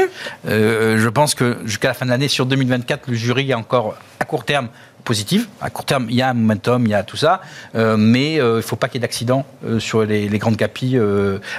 [0.49, 3.95] Euh, Je pense que jusqu'à la fin de l'année, sur 2024, le jury est encore
[4.21, 4.69] à court terme
[5.05, 5.47] positive.
[5.61, 7.41] À court terme, il y a un momentum, il y a tout ça,
[7.75, 9.47] euh, mais il ne faut pas qu'il y ait d'accidents
[9.79, 11.01] sur les, grandes capilles.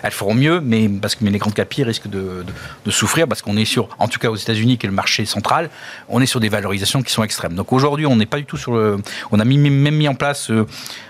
[0.03, 2.45] elles feront mieux, mais parce que mais les grandes capilles risquent de,
[2.85, 5.25] de, souffrir parce qu'on est sur, en tout cas aux États-Unis, qui est le marché
[5.25, 5.69] central,
[6.09, 7.53] on est sur des valorisations qui sont extrêmes.
[7.53, 8.97] Donc aujourd'hui, on n'est pas du tout sur le.
[9.31, 10.51] On a mis, même mis en place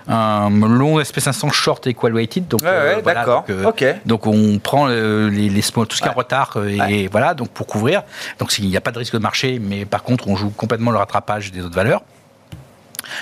[0.07, 2.47] un long SP500 short equal-weighted.
[2.47, 3.45] Donc, d'accord.
[3.47, 6.57] Donc, donc, on prend les, les, tout ce qui est en retard
[6.89, 8.03] et, voilà, donc pour couvrir.
[8.39, 10.91] Donc il n'y a pas de risque de marché, mais par contre, on joue complètement
[10.91, 12.03] le rattrapage des autres valeurs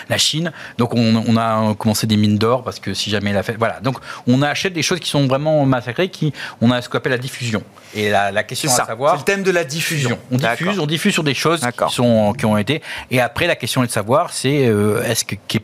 [0.09, 0.51] la Chine.
[0.77, 3.79] Donc on, a commencé des mines d'or parce que si jamais la fait, voilà.
[3.79, 7.11] Donc on achète des choses qui sont vraiment massacrées, qui on a ce qu'on appelle
[7.11, 7.63] la diffusion.
[7.95, 10.17] Et la, question à savoir, c'est le thème de la diffusion.
[10.31, 12.81] On diffuse, on diffuse sur des choses qui sont qui ont été.
[13.11, 15.63] Et après la question est de savoir, c'est euh, est-ce que qui est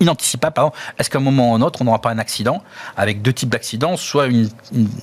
[0.00, 2.62] inanticipable, pardon, est-ce qu'à un moment ou un autre on n'aura pas un accident
[2.96, 4.28] avec deux types d'accidents, soit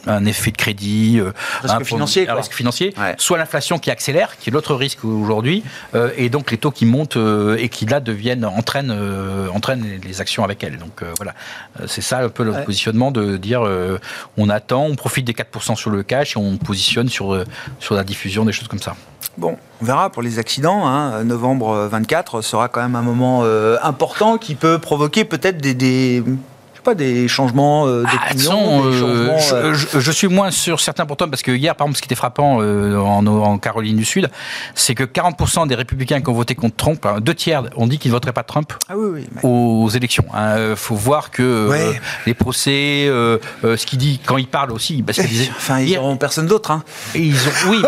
[0.07, 1.31] un effet de crédit, euh,
[1.63, 5.63] risque financier, risque financier, soit l'inflation qui accélère, qui est l'autre risque aujourd'hui,
[5.95, 7.17] euh, et donc les taux qui montent
[7.57, 8.95] et qui là deviennent entraînent
[9.53, 10.77] entraînent les actions avec elles.
[10.77, 11.33] Donc voilà,
[11.87, 13.61] c'est ça un peu le positionnement de dire
[14.37, 17.43] on attend, on profite des 4% sur le cash on positionne sur, euh,
[17.79, 18.95] sur la diffusion, des choses comme ça.
[19.37, 20.87] Bon, on verra pour les accidents.
[20.87, 21.23] Hein.
[21.23, 26.23] Novembre 24 sera quand même un moment euh, important qui peut provoquer peut-être des
[26.81, 31.51] pas, des changements euh, d'opinion ah, euh, je, suis moins sur certains pourtant parce que
[31.51, 34.29] hier, par exemple, ce qui était frappant euh, en, Caroline du Sud,
[34.75, 37.97] c'est que 40% des républicains qui ont voté contre Trump, hein, deux tiers ont dit
[37.97, 38.93] qu'ils ne voteraient pas Trump ah
[39.43, 40.25] aux élections.
[40.33, 40.75] Il hein.
[40.75, 41.69] faut voir que
[42.25, 45.19] les procès, ce qu'il dit quand il parle aussi, parce
[45.57, 46.71] enfin, ils n'auront personne d'autre.
[46.71, 46.83] Hein.
[47.15, 47.83] Ils ont, oui,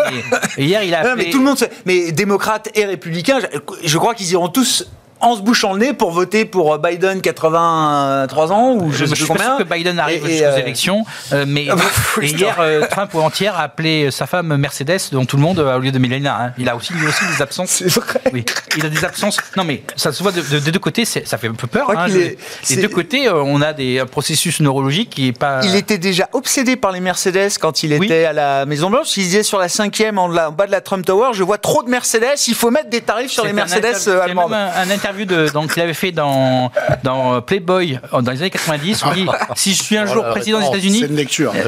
[0.56, 1.16] mais hier il a.
[1.16, 3.38] mais tout le monde, mais démocrates et républicains,
[3.84, 4.86] je crois qu'ils iront tous
[5.22, 9.26] en se bouchant le nez pour voter pour Biden 83 ans ou je, sais suis
[9.26, 11.84] pas que Biden arrive aux euh, élections, euh, mais ah bah,
[12.22, 15.92] hier euh, Trump entière a appelé sa femme Mercedes dont tout le monde au lieu
[15.92, 16.36] de Melania.
[16.38, 16.52] Hein.
[16.58, 17.70] Il a aussi, aussi des absences.
[17.70, 18.20] C'est vrai.
[18.32, 18.44] Oui,
[18.76, 19.38] il a des absences.
[19.56, 21.90] Non mais ça se voit des deux côtés, ça fait un peu peur.
[21.96, 25.60] Hein, des deux côtés, on a des processus neurologiques qui est pas.
[25.62, 29.16] Il était déjà obsédé par les Mercedes quand il était à la Maison Blanche.
[29.16, 31.90] Il disait sur la cinquième en, bas de la Trump Tower, je vois trop de
[31.90, 34.52] Mercedes, il faut mettre des tarifs sur les Mercedes allemandes.
[34.52, 36.70] Un, de, donc il avait fait dans,
[37.02, 39.04] dans Playboy dans les années 90.
[39.04, 41.04] On dit si je suis un jour président des États-Unis,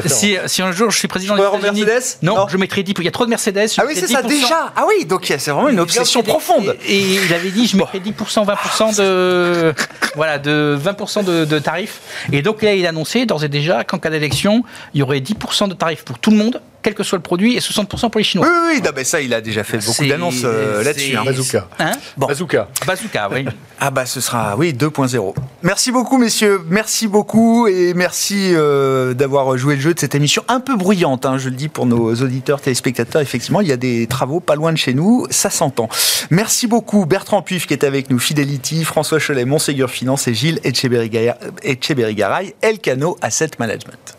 [0.07, 1.85] si, si, un jour je suis président des États-Unis,
[2.23, 2.95] non, je mettrai 10.
[2.99, 3.69] Il y a trop de Mercedes.
[3.79, 4.73] Ah oui, c'est ça déjà.
[4.77, 6.77] Ah oui, donc c'est vraiment une obsession profonde.
[6.87, 9.75] Et, il avait dit je mettrai 10%, 20% de
[10.15, 12.01] voilà de 20% de, de tarifs.
[12.33, 14.65] Et donc là, il a annoncé d'ores et déjà qu'en cas d'élection,
[14.95, 17.57] il y aurait 10% de tarifs pour tout le monde quel que soit le produit,
[17.57, 18.47] et 60% pour les Chinois.
[18.47, 21.17] Oui, oui, oui ça, il a déjà fait beaucoup d'annonces euh, là-dessus.
[21.17, 21.25] Hein.
[21.25, 21.67] Bazooka.
[21.79, 22.27] Hein bon.
[22.27, 22.69] Bazooka.
[22.87, 23.47] Bazooka, oui.
[23.81, 25.35] ah bah ce sera, oui, 2.0.
[25.63, 26.61] Merci beaucoup, messieurs.
[26.69, 31.25] Merci beaucoup, et merci euh, d'avoir joué le jeu de cette émission un peu bruyante,
[31.25, 33.23] hein, je le dis pour nos auditeurs, téléspectateurs.
[33.23, 35.89] Effectivement, il y a des travaux pas loin de chez nous, ça s'entend.
[36.31, 40.61] Merci beaucoup, Bertrand Puif qui est avec nous, Fidelity, François Cholet, Monségur Finance et Gilles
[40.65, 44.17] Etcheberry-Garay, Elcano Asset Management.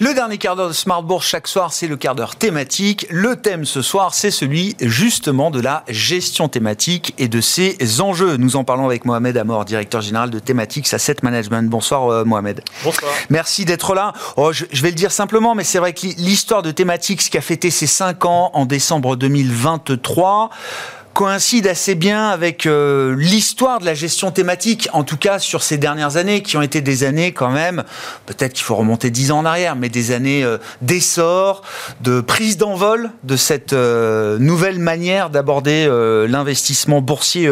[0.00, 3.08] Le dernier quart d'heure de Smart Bourse chaque soir, c'est le quart d'heure thématique.
[3.10, 8.36] Le thème ce soir, c'est celui justement de la gestion thématique et de ses enjeux.
[8.36, 11.68] Nous en parlons avec Mohamed Amor, directeur général de Thematics Asset Management.
[11.68, 12.62] Bonsoir euh, Mohamed.
[12.84, 13.10] Bonsoir.
[13.28, 14.12] Merci d'être là.
[14.36, 17.40] Oh, je, vais le dire simplement, mais c'est vrai que l'histoire de Thematics qui a
[17.40, 20.50] fêté ses 5 ans en décembre 2023
[21.18, 25.76] coïncide assez bien avec euh, l'histoire de la gestion thématique, en tout cas sur ces
[25.76, 27.82] dernières années, qui ont été des années quand même,
[28.26, 31.62] peut-être qu'il faut remonter dix ans en arrière, mais des années euh, d'essor,
[32.02, 35.88] de prise d'envol de cette euh, nouvelle manière d'aborder
[36.28, 37.50] l'investissement boursier,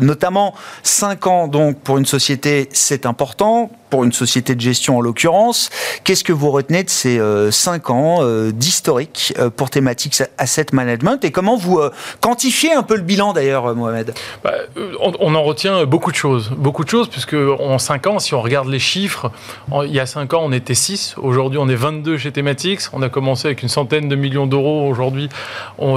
[0.00, 5.00] notamment cinq ans donc pour une société, c'est important pour une société de gestion en
[5.00, 5.70] l'occurrence.
[6.02, 10.66] Qu'est-ce que vous retenez de ces euh, cinq ans euh, d'historique euh, pour Thematics Asset
[10.72, 11.80] Management et comment vous
[12.20, 14.12] quantifiez un peu le bilan d'ailleurs, Mohamed?
[14.42, 14.50] Bah,
[14.98, 18.42] on, en retient beaucoup de choses, beaucoup de choses puisque en cinq ans, si on
[18.42, 19.30] regarde les chiffres,
[19.84, 23.00] il y a cinq ans on était 6, aujourd'hui on est 22 chez Thematics, on
[23.00, 25.28] a commencé avec une centaine de millions d'euros, aujourd'hui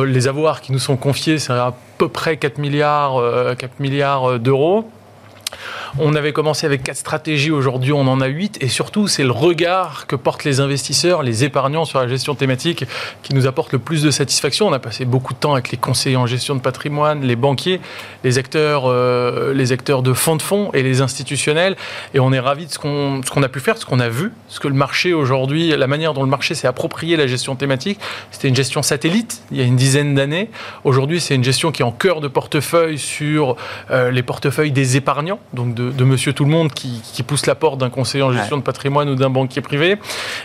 [0.06, 3.20] les avoirs qui nous sont confiés c'est à peu près 4 milliards,
[3.58, 4.88] 4 milliards d'euros.
[6.00, 9.32] On avait commencé avec quatre stratégies, aujourd'hui on en a huit, et surtout c'est le
[9.32, 12.86] regard que portent les investisseurs, les épargnants sur la gestion thématique
[13.24, 14.68] qui nous apporte le plus de satisfaction.
[14.68, 17.80] On a passé beaucoup de temps avec les conseillers en gestion de patrimoine, les banquiers,
[18.24, 21.76] les acteurs, euh, les acteurs de fonds de fonds et les institutionnels,
[22.14, 24.60] et on est ravis de ce qu'on a pu faire, ce qu'on a vu, ce
[24.60, 28.00] que le marché aujourd'hui, la manière dont le marché s'est approprié la gestion thématique.
[28.32, 30.50] C'était une gestion satellite il y a une dizaine d'années.
[30.84, 33.56] Aujourd'hui c'est une gestion qui est en cœur de portefeuille sur
[33.92, 37.80] euh, les portefeuilles des épargnants, donc de, Monsieur Tout le Monde qui, pousse la porte
[37.80, 39.98] d'un conseiller en gestion de patrimoine ou d'un banquier privé.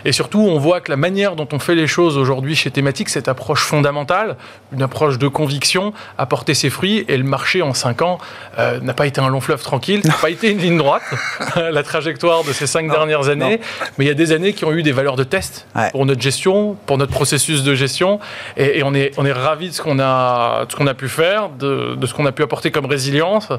[0.05, 3.09] Et surtout, on voit que la manière dont on fait les choses aujourd'hui chez Thématique,
[3.09, 4.35] cette approche fondamentale,
[4.73, 7.05] une approche de conviction, a porté ses fruits.
[7.07, 8.17] Et le marché en 5 ans
[8.59, 11.03] euh, n'a pas été un long fleuve tranquille, n'a pas été une ligne droite,
[11.55, 13.61] la trajectoire de ces 5 dernières années.
[13.97, 16.21] Mais il y a des années qui ont eu des valeurs de test pour notre
[16.21, 18.19] gestion, pour notre processus de gestion.
[18.57, 21.49] Et, on est, on est ravis de ce qu'on a, ce qu'on a pu faire,
[21.49, 23.49] de, de ce qu'on a pu apporter comme résilience.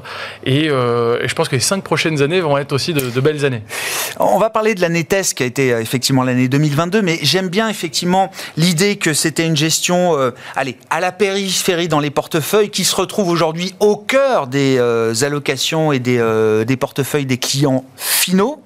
[0.75, 3.61] Euh, et, je pense que les cinq prochaines années vont être aussi de, belles années.
[4.19, 7.49] On va parler de l'année test qui a été euh, effectivement l'année 2022, mais j'aime
[7.49, 12.69] bien effectivement l'idée que c'était une gestion, euh, allez, à la périphérie dans les portefeuilles,
[12.69, 14.79] qui se retrouve aujourd'hui au cœur des
[15.23, 18.61] allocations et des portefeuilles des clients finaux.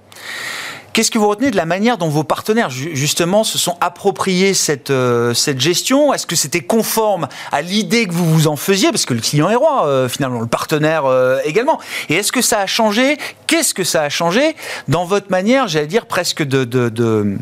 [0.93, 4.89] Qu'est-ce que vous retenez de la manière dont vos partenaires, justement, se sont appropriés cette,
[4.89, 6.13] euh, gestion?
[6.13, 8.89] Est-ce que c'était conforme à l'idée que vous vous en faisiez?
[8.89, 11.79] Parce que le client est roi, euh, finalement, le partenaire euh, également.
[12.09, 13.17] Et est-ce que ça a changé?
[13.47, 14.55] Qu'est-ce que ça a changé
[14.87, 17.37] dans votre manière, j'allais dire, presque de, de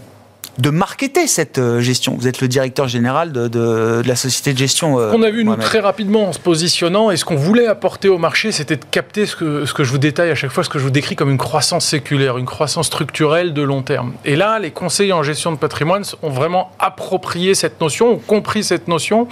[0.57, 2.15] de marketer cette euh, gestion.
[2.19, 4.99] Vous êtes le directeur général de, de, la société de gestion.
[4.99, 8.09] Euh, on a vu, nous, très rapidement en se positionnant, et ce qu'on voulait apporter
[8.09, 10.63] au marché, c'était de capter ce que, ce que je vous détaille à chaque fois,
[10.63, 14.13] ce que je vous décris comme une croissance séculaire, une croissance structurelle de long terme.
[14.25, 18.63] Et là, les conseillers en gestion de patrimoine ont vraiment approprié cette notion, ont compris
[18.63, 19.27] cette notion,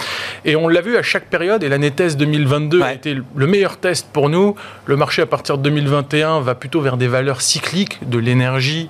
[0.46, 3.78] et on l'a vu à chaque période, et l'année test 2022 a été le meilleur
[3.78, 4.56] test pour nous.
[4.86, 8.90] Le marché, à partir de 2021, va plutôt vers des valeurs cycliques, de l'énergie,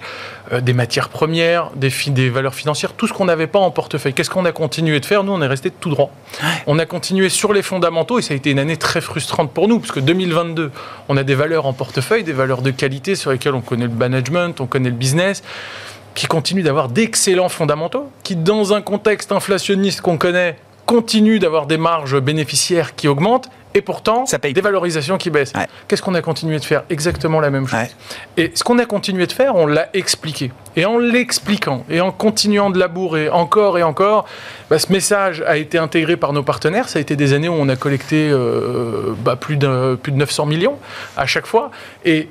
[0.52, 4.14] euh, des matières premières, des, des valeurs financières, tout ce qu'on n'avait pas en portefeuille.
[4.14, 5.24] Qu'est-ce qu'on a continué de faire?
[5.24, 6.12] Nous, on est resté tout droit.
[6.68, 9.68] On a continué sur les fondamentaux et ça a été une année très frustrante pour
[9.68, 10.72] nous, parce que 2022,
[11.10, 13.94] on a des valeurs en portefeuille, des valeurs de qualité sur lesquelles on connaît le
[13.94, 15.44] management, on connaît le business
[16.16, 21.78] qui continuent d'avoir d'excellents fondamentaux, qui dans un contexte inflationniste qu'on connaît, continuent d'avoir des
[21.78, 24.54] marges bénéficiaires qui augmentent et pourtant, ça paye.
[24.54, 25.52] des valorisations qui baissent.
[25.88, 27.80] Qu'est-ce qu'on a continué de faire Exactement la même chose.
[28.38, 30.52] Et ce qu'on a continué de faire, on l'a expliqué.
[30.78, 34.26] Et en l'expliquant, et en continuant de labourer encore et encore,
[34.70, 36.88] bah, ce message a été intégré par nos partenaires.
[36.88, 40.18] Ça a été des années où on a collecté euh, bah, plus, de, plus de
[40.18, 40.80] 900 millions
[41.18, 41.70] à chaque fois.
[42.06, 42.30] Et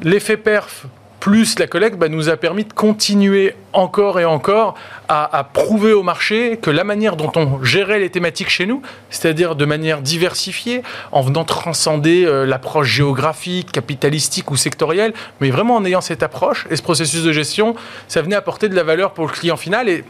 [0.00, 0.86] l'effet perf
[1.24, 4.74] plus la collecte bah, nous a permis de continuer encore et encore
[5.08, 9.56] à, prouver au marché que la manière dont on gérait les thématiques chez nous, c'est-à-dire
[9.56, 15.86] de manière diversifiée, en venant transcender euh, l'approche géographique, capitalistique ou sectorielle, mais vraiment en
[15.86, 17.74] ayant cette approche et ce processus de gestion,
[18.06, 20.04] ça venait apporter de la valeur pour le client final et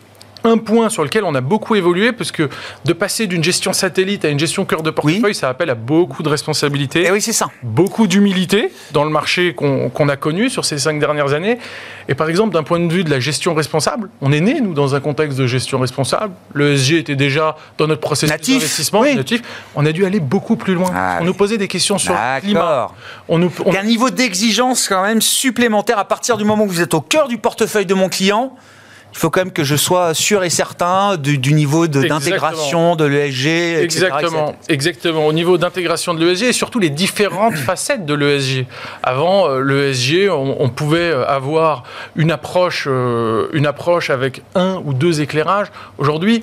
[0.45, 2.49] un point sur lequel on a beaucoup évolué, parce que
[2.85, 6.23] de passer d'une gestion satellite à une gestion cœur de portefeuille, ça appelle à beaucoup
[6.23, 7.03] de responsabilités.
[7.03, 7.49] Et eh oui, c'est ça.
[7.63, 11.59] Beaucoup d'humilité dans le marché qu'on a connu sur ces cinq dernières années.
[12.09, 14.75] Et par exemple, d'un point de vue de la gestion responsable, on est né, nous,
[14.75, 16.35] dans un contexte de gestion responsable.
[16.53, 19.43] Le SG était déjà dans notre processus d'investissement natif.
[19.75, 20.91] On a dû aller beaucoup plus loin.
[20.95, 22.91] Ah on nous posait des questions sur le climat.
[23.29, 26.95] On nous, un niveau d'exigence quand même supplémentaire à partir du moment où vous êtes
[26.95, 28.55] au cœur du portefeuille de mon client
[29.15, 33.47] il faut quand même que je sois sûr et certain du, niveau d'intégration de, l'ESG.
[33.81, 35.27] Exactement, exactement.
[35.29, 38.67] Au niveau d'intégration de l'ESG et surtout les différentes facettes de l'ESG.
[39.05, 41.85] Avant, euh, l'ESG, on, pouvait avoir
[42.17, 45.69] une approche, euh, une approche avec un ou deux éclairages.
[45.99, 46.43] Aujourd'hui,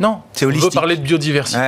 [0.00, 1.58] non, on veut parler de biodiversité,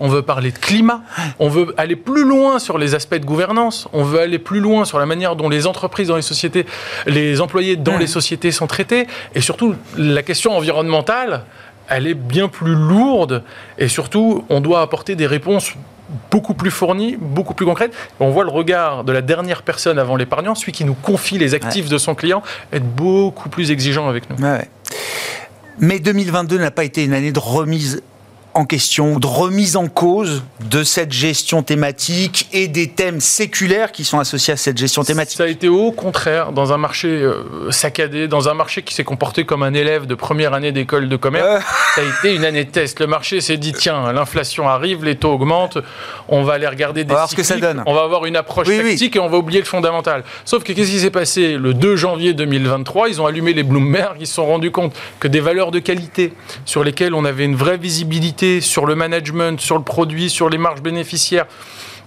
[0.00, 1.02] on veut parler de climat,
[1.38, 4.84] on veut aller plus loin sur les aspects de gouvernance, on veut aller plus loin
[4.84, 6.66] sur la manière dont les entreprises dans les sociétés,
[7.06, 11.44] les employés dans les sociétés sont traités, et surtout la question environnementale,
[11.88, 13.42] elle est bien plus lourde,
[13.78, 15.72] et surtout on doit apporter des réponses
[16.30, 17.94] beaucoup plus fournies, beaucoup plus concrètes.
[18.20, 21.54] On voit le regard de la dernière personne avant l'épargnant, celui qui nous confie les
[21.54, 24.36] actifs de son client, être beaucoup plus exigeant avec nous.
[25.80, 28.02] Mais 2022 n'a pas été une année de remise
[28.54, 34.04] en question, de remise en cause de cette gestion thématique et des thèmes séculaires qui
[34.04, 37.70] sont associés à cette gestion thématique Ça a été au contraire dans un marché euh,
[37.70, 41.16] saccadé, dans un marché qui s'est comporté comme un élève de première année d'école de
[41.16, 41.46] commerce.
[41.46, 41.60] Euh.
[41.94, 43.00] Ça a été une année de test.
[43.00, 45.78] Le marché s'est dit tiens, l'inflation arrive, les taux augmentent,
[46.28, 47.82] on va aller regarder des on va voir ce que ça donne.
[47.86, 50.24] On va avoir une approche tactique et on va oublier le fondamental.
[50.44, 54.16] Sauf que qu'est-ce qui s'est passé le 2 janvier 2023 Ils ont allumé les Bloomberg,
[54.20, 56.32] ils se sont rendus compte que des valeurs de qualité
[56.64, 60.58] sur lesquelles on avait une vraie visibilité sur le management, sur le produit, sur les
[60.58, 61.46] marges bénéficiaires,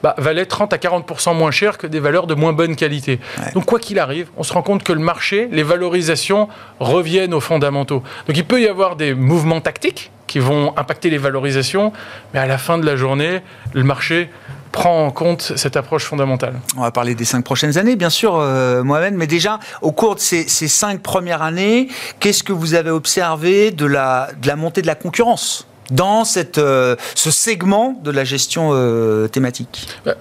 [0.04, 3.20] bah, valaient 30 à 40% moins cher que des valeurs de moins bonne qualité.
[3.54, 7.40] Donc quoi qu'il arrive, on se rend compte que le marché, les valorisations reviennent aux
[7.40, 8.02] fondamentaux.
[8.28, 11.92] Donc il peut y avoir des mouvements tactiques qui vont impacter les valorisations,
[12.34, 13.42] mais à la fin de la journée,
[13.74, 14.30] le marché
[14.72, 16.60] prend en compte cette approche fondamentale.
[16.78, 20.16] On va parler des cinq prochaines années, bien sûr, euh, Mohamed, mais déjà, au cours
[20.16, 21.90] de ces, cinq premières années,
[22.20, 25.68] qu'est-ce que vous avez observé de la, de la montée de la concurrence?
[25.92, 29.88] Dans cette, euh, ce segment de la gestion euh, thématique?
[30.06, 30.16] Ben,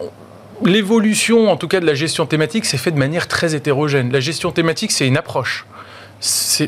[0.65, 4.13] l'évolution, en tout cas de la gestion thématique, s'est fait de manière très hétérogène.
[4.13, 5.65] La gestion thématique, c'est une approche.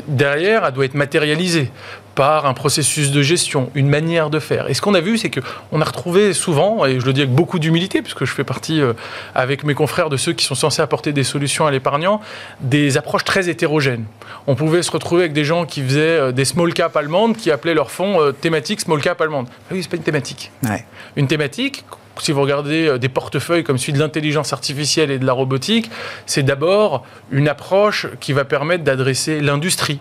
[0.07, 1.71] Derrière, elle doit être matérialisée
[2.15, 4.69] par un processus de gestion, une manière de faire.
[4.69, 7.33] Et ce qu'on a vu, c'est qu'on a retrouvé souvent, et je le dis avec
[7.33, 8.93] beaucoup d'humilité, puisque je fais partie euh,
[9.33, 12.21] avec mes confrères de ceux qui sont censés apporter des solutions à l'épargnant,
[12.61, 14.05] des approches très hétérogènes.
[14.47, 17.49] On pouvait se retrouver avec des gens qui faisaient euh, des small cap allemandes, qui
[17.49, 19.47] appelaient leur fonds euh, thématique small cap allemande.
[19.49, 20.51] Ah oui, c'est pas une thématique.
[21.15, 21.83] Une thématique,
[22.19, 25.89] si vous regardez des portefeuilles comme celui de l'intelligence artificielle et de la robotique,
[26.27, 29.99] c'est d'abord une approche qui va permettre d'adresser l'industrie,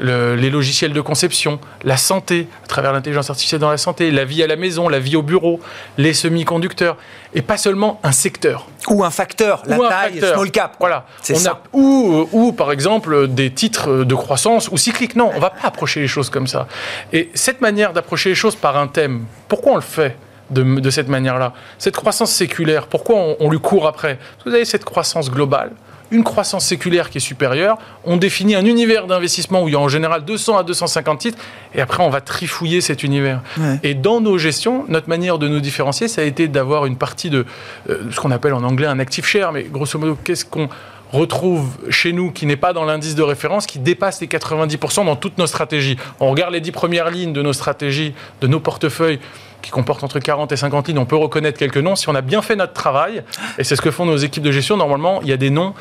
[0.00, 4.42] les logiciels de conception, la santé, à travers l'intelligence artificielle dans la santé, la vie
[4.42, 5.60] à la maison, la vie au bureau,
[5.98, 6.96] les semi-conducteurs,
[7.34, 8.66] et pas seulement un secteur.
[8.88, 10.76] Ou un facteur, la taille, small cap.
[10.80, 11.06] Voilà.
[11.22, 11.62] C'est ça.
[11.72, 15.16] ou, ou, par exemple, des titres de croissance ou cycliques.
[15.16, 16.66] Non, on ne va pas approcher les choses comme ça.
[17.12, 20.16] Et cette manière d'approcher les choses par un thème, pourquoi on le fait
[20.50, 21.52] de, de cette manière-là?
[21.78, 24.18] Cette croissance séculaire, pourquoi on, on lui court après?
[24.44, 25.72] Vous avez cette croissance globale
[26.10, 27.78] une croissance séculaire qui est supérieure.
[28.04, 31.38] On définit un univers d'investissement où il y a en général 200 à 250 titres,
[31.74, 33.40] et après on va trifouiller cet univers.
[33.82, 37.30] Et dans nos gestions, notre manière de nous différencier, ça a été d'avoir une partie
[37.30, 37.44] de
[37.88, 40.68] euh, ce qu'on appelle en anglais un active share, mais grosso modo, qu'est-ce qu'on
[41.12, 45.16] retrouve chez nous qui n'est pas dans l'indice de référence, qui dépasse les 90% dans
[45.16, 45.96] toutes nos stratégies.
[46.20, 49.18] On regarde les 10 premières lignes de nos stratégies, de nos portefeuilles
[49.62, 51.96] qui comportent entre 40 et 50 lignes, on peut reconnaître quelques noms.
[51.96, 53.22] Si on a bien fait notre travail,
[53.58, 55.74] et c'est ce que font nos équipes de gestion, normalement, il y a des noms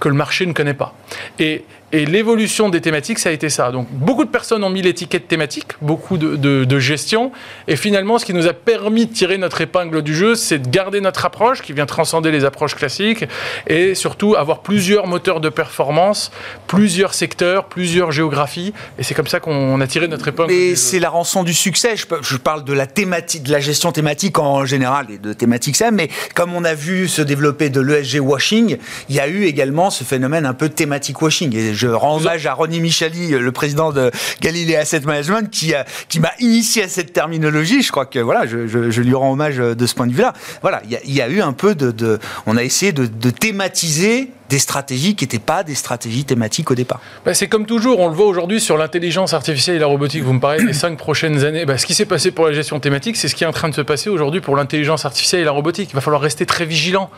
[0.00, 0.94] que le marché ne connaît pas.
[1.38, 1.64] Et
[1.96, 3.72] et l'évolution des thématiques, ça a été ça.
[3.72, 7.32] Donc beaucoup de personnes ont mis l'étiquette thématique, beaucoup de, gestion.
[7.68, 10.68] Et finalement, ce qui nous a permis de tirer notre épingle du jeu, c'est de
[10.68, 13.24] garder notre approche qui vient transcender les approches classiques
[13.66, 16.30] et surtout avoir plusieurs moteurs de performance,
[16.66, 18.74] plusieurs secteurs, plusieurs géographies.
[18.98, 20.52] Et c'est comme ça qu'on a tiré notre épingle.
[20.52, 21.94] Et c'est la rançon du succès.
[21.96, 25.90] Je, parle de la thématique, de la gestion thématique en général et de thématiques ça.
[25.90, 28.76] Mais comme on a vu se développer de l'ESG washing,
[29.08, 31.56] il y a eu également ce phénomène un peu thématique washing.
[31.56, 34.10] Et je rends hommage à Ronnie Michali, le président de
[34.40, 35.74] Galilée Asset Management, qui,
[36.08, 37.82] qui m'a initié à cette terminologie.
[37.82, 40.32] Je crois que voilà, je, lui rends hommage de ce point de vue-là.
[40.62, 44.58] Voilà, il y, a eu un peu de, on a essayé de, de thématiser des
[44.58, 47.00] stratégies qui n'étaient pas des stratégies thématiques au départ.
[47.24, 50.22] Bah, c'est comme toujours, on le voit aujourd'hui sur l'intelligence artificielle et la robotique.
[50.22, 51.64] Vous me parlez des cinq prochaines années.
[51.64, 53.68] Bah, ce qui s'est passé pour la gestion thématique, c'est ce qui est en train
[53.68, 55.90] de se passer aujourd'hui pour l'intelligence artificielle et la robotique.
[55.90, 57.10] Il va falloir rester très vigilant.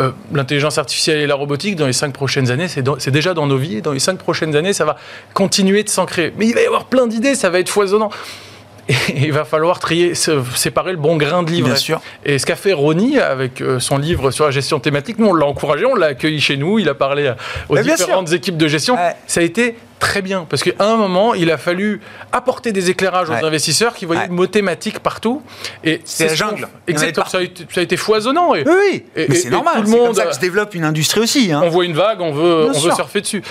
[0.00, 3.58] Euh, l'intelligence artificielle et la robotique, dans les cinq prochaines années, c'est déjà dans nos
[3.58, 3.82] vies.
[3.82, 4.96] dans les cinq prochaines années, ça va
[5.34, 6.32] continuer de s'ancrer.
[6.38, 8.10] Mais il va y avoir plein d'idées, ça va être foisonnant.
[8.88, 11.70] Et il va falloir trier, séparer le bon grain de livret.
[11.70, 12.00] Bien sûr.
[12.24, 15.34] Et ce qu'a fait Ronnie avec euh, son livre sur la gestion thématique, nous on
[15.34, 17.32] l'a encouragé, on l'a accueilli chez nous, il a parlé
[17.68, 18.96] aux différentes équipes de gestion.
[19.26, 20.46] Ça a été très bien.
[20.48, 22.00] Parce qu'à un moment, il a fallu
[22.32, 25.42] apporter des éclairages aux investisseurs qui voyaient le mot thématique partout.
[25.84, 26.68] Et c'est la jungle.
[26.86, 27.26] Exactement.
[27.26, 28.54] Ça a, été, foisonnant.
[28.54, 29.84] Et, oui, mais c'est normal.
[29.86, 31.52] C'est comme ça que se développe une industrie aussi.
[31.52, 31.62] Hein.
[31.64, 33.42] On voit une vague, on veut, on veut surfer dessus.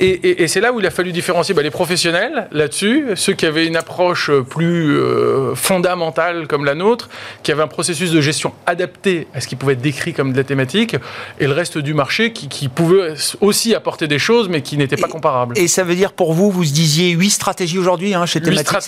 [0.00, 3.66] Et, c'est là où il a fallu différencier bah, les professionnels là-dessus, ceux qui avaient
[3.66, 7.08] une approche plus euh, fondamentale comme la nôtre,
[7.42, 10.36] qui avaient un processus de gestion adapté à ce qui pouvait être décrit comme de
[10.36, 10.96] la thématique,
[11.40, 14.96] et le reste du marché qui, qui pouvait aussi apporter des choses, mais qui n'étaient
[14.96, 15.58] pas comparables.
[15.58, 18.78] Et ça veut dire pour vous, vous disiez huit stratégies aujourd'hui hein, chez Thématique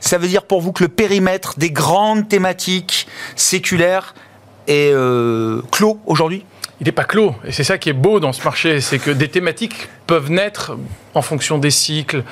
[0.00, 3.06] Ça veut dire pour vous que le périmètre des grandes thématiques
[3.36, 4.14] séculaires
[4.66, 6.44] est euh, clos aujourd'hui?
[6.80, 7.34] Il n'est pas clos.
[7.44, 10.76] Et c'est ça qui est beau dans ce marché, c'est que des thématiques peuvent naître
[11.14, 12.24] en fonction des cycles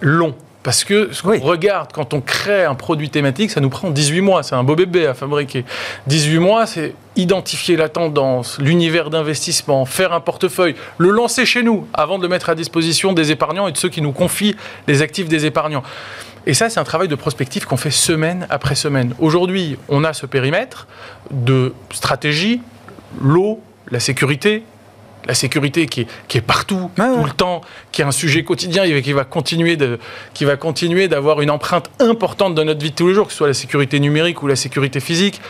[0.00, 0.36] longs.
[0.62, 4.20] Parce que ce qu'on regarde quand on crée un produit thématique, ça nous prend 18
[4.20, 4.42] mois.
[4.42, 5.64] C'est un beau bébé à fabriquer.
[6.08, 11.86] 18 mois, c'est identifier la tendance, l'univers d'investissement, faire un portefeuille, le lancer chez nous
[11.94, 14.56] avant de le mettre à disposition des épargnants et de ceux qui nous confient
[14.86, 15.82] les actifs des épargnants.
[16.46, 19.14] Et ça, c'est un travail de prospectif qu'on fait semaine après semaine.
[19.18, 20.86] Aujourd'hui, on a ce périmètre
[21.30, 22.62] de stratégie,
[23.20, 24.62] l'eau, la sécurité,
[25.28, 27.60] la sécurité qui est, qui est partout, tout le temps,
[27.92, 29.98] qui est un sujet quotidien et qui va continuer de,
[30.32, 33.32] qui va continuer d'avoir une empreinte importante dans notre vie de tous les jours, que
[33.32, 35.40] ce soit la sécurité numérique ou la sécurité physique,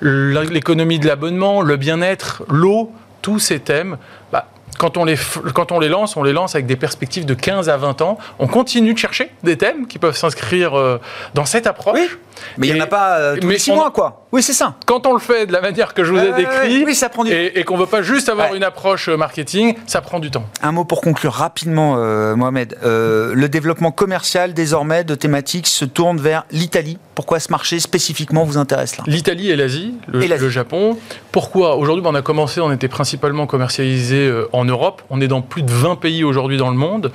[0.00, 3.98] l'économie de l'abonnement, le bien-être, l'eau, tous ces thèmes,
[4.32, 5.16] bah, quand on, les,
[5.54, 8.18] quand on les lance, on les lance avec des perspectives de 15 à 20 ans.
[8.38, 10.98] On continue de chercher des thèmes qui peuvent s'inscrire euh,
[11.34, 12.18] dans cette approche.
[12.58, 14.26] Mais il n'y en a pas euh, tous les 6 mois, quoi.
[14.32, 14.74] Oui, c'est ça.
[14.86, 17.24] Quand on le fait de la manière que je vous ai décrit, oui, ça prend
[17.24, 17.32] du...
[17.32, 20.30] et, et qu'on ne veut pas juste avoir une approche euh, marketing, ça prend du
[20.30, 20.44] temps.
[20.62, 21.96] Un mot pour conclure rapidement,
[22.36, 22.76] Mohamed.
[22.82, 26.98] le développement commercial, désormais, de thématiques se tourne vers l'Italie.
[27.14, 29.04] Pourquoi ce marché spécifiquement vous intéresse là?
[29.06, 30.98] L'Italie et l'Asie, le, Japon.
[31.32, 35.02] Pourquoi Aujourd'hui, ben, on a commencé, on était principalement commercialisé en Europe.
[35.10, 37.12] On est dans plus de 20 pays aujourd'hui dans le monde.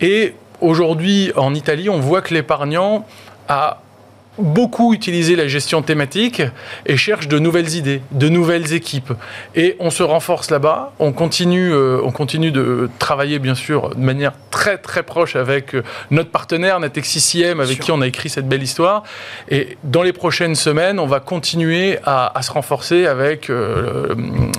[0.00, 3.06] Et aujourd'hui, en Italie, on voit que l'épargnant
[3.48, 3.78] a
[4.40, 6.42] beaucoup utilisé la gestion thématique
[6.86, 9.12] et cherche de nouvelles idées, de nouvelles équipes.
[9.54, 10.92] Et on se renforce là-bas.
[10.98, 15.74] On continue, euh, on continue de travailler, bien sûr, de manière très très proche avec
[15.74, 19.04] euh, notre partenaire Natexis avec qui on a écrit cette belle histoire.
[19.48, 24.14] Et dans les prochaines semaines, on va continuer à, se renforcer avec, euh,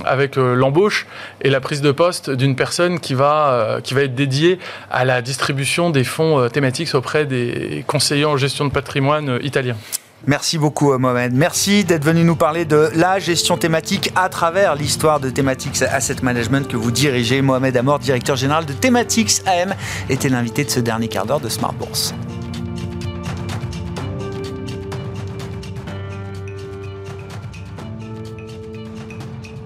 [0.05, 1.07] avec l'embauche
[1.41, 4.59] et la prise de poste d'une personne qui va, qui va être dédiée
[4.89, 9.70] à la distribution des fonds thématiques auprès des conseillers en gestion de patrimoine italiens.
[10.27, 11.33] Merci beaucoup Mohamed.
[11.33, 16.17] Merci d'être venu nous parler de la gestion thématique à travers l'histoire de Thematics Asset
[16.21, 17.41] Management que vous dirigez.
[17.41, 19.73] Mohamed Amor, directeur général de Thematics AM,
[20.09, 22.13] était l'invité de ce dernier quart d'heure de Smart Bourse.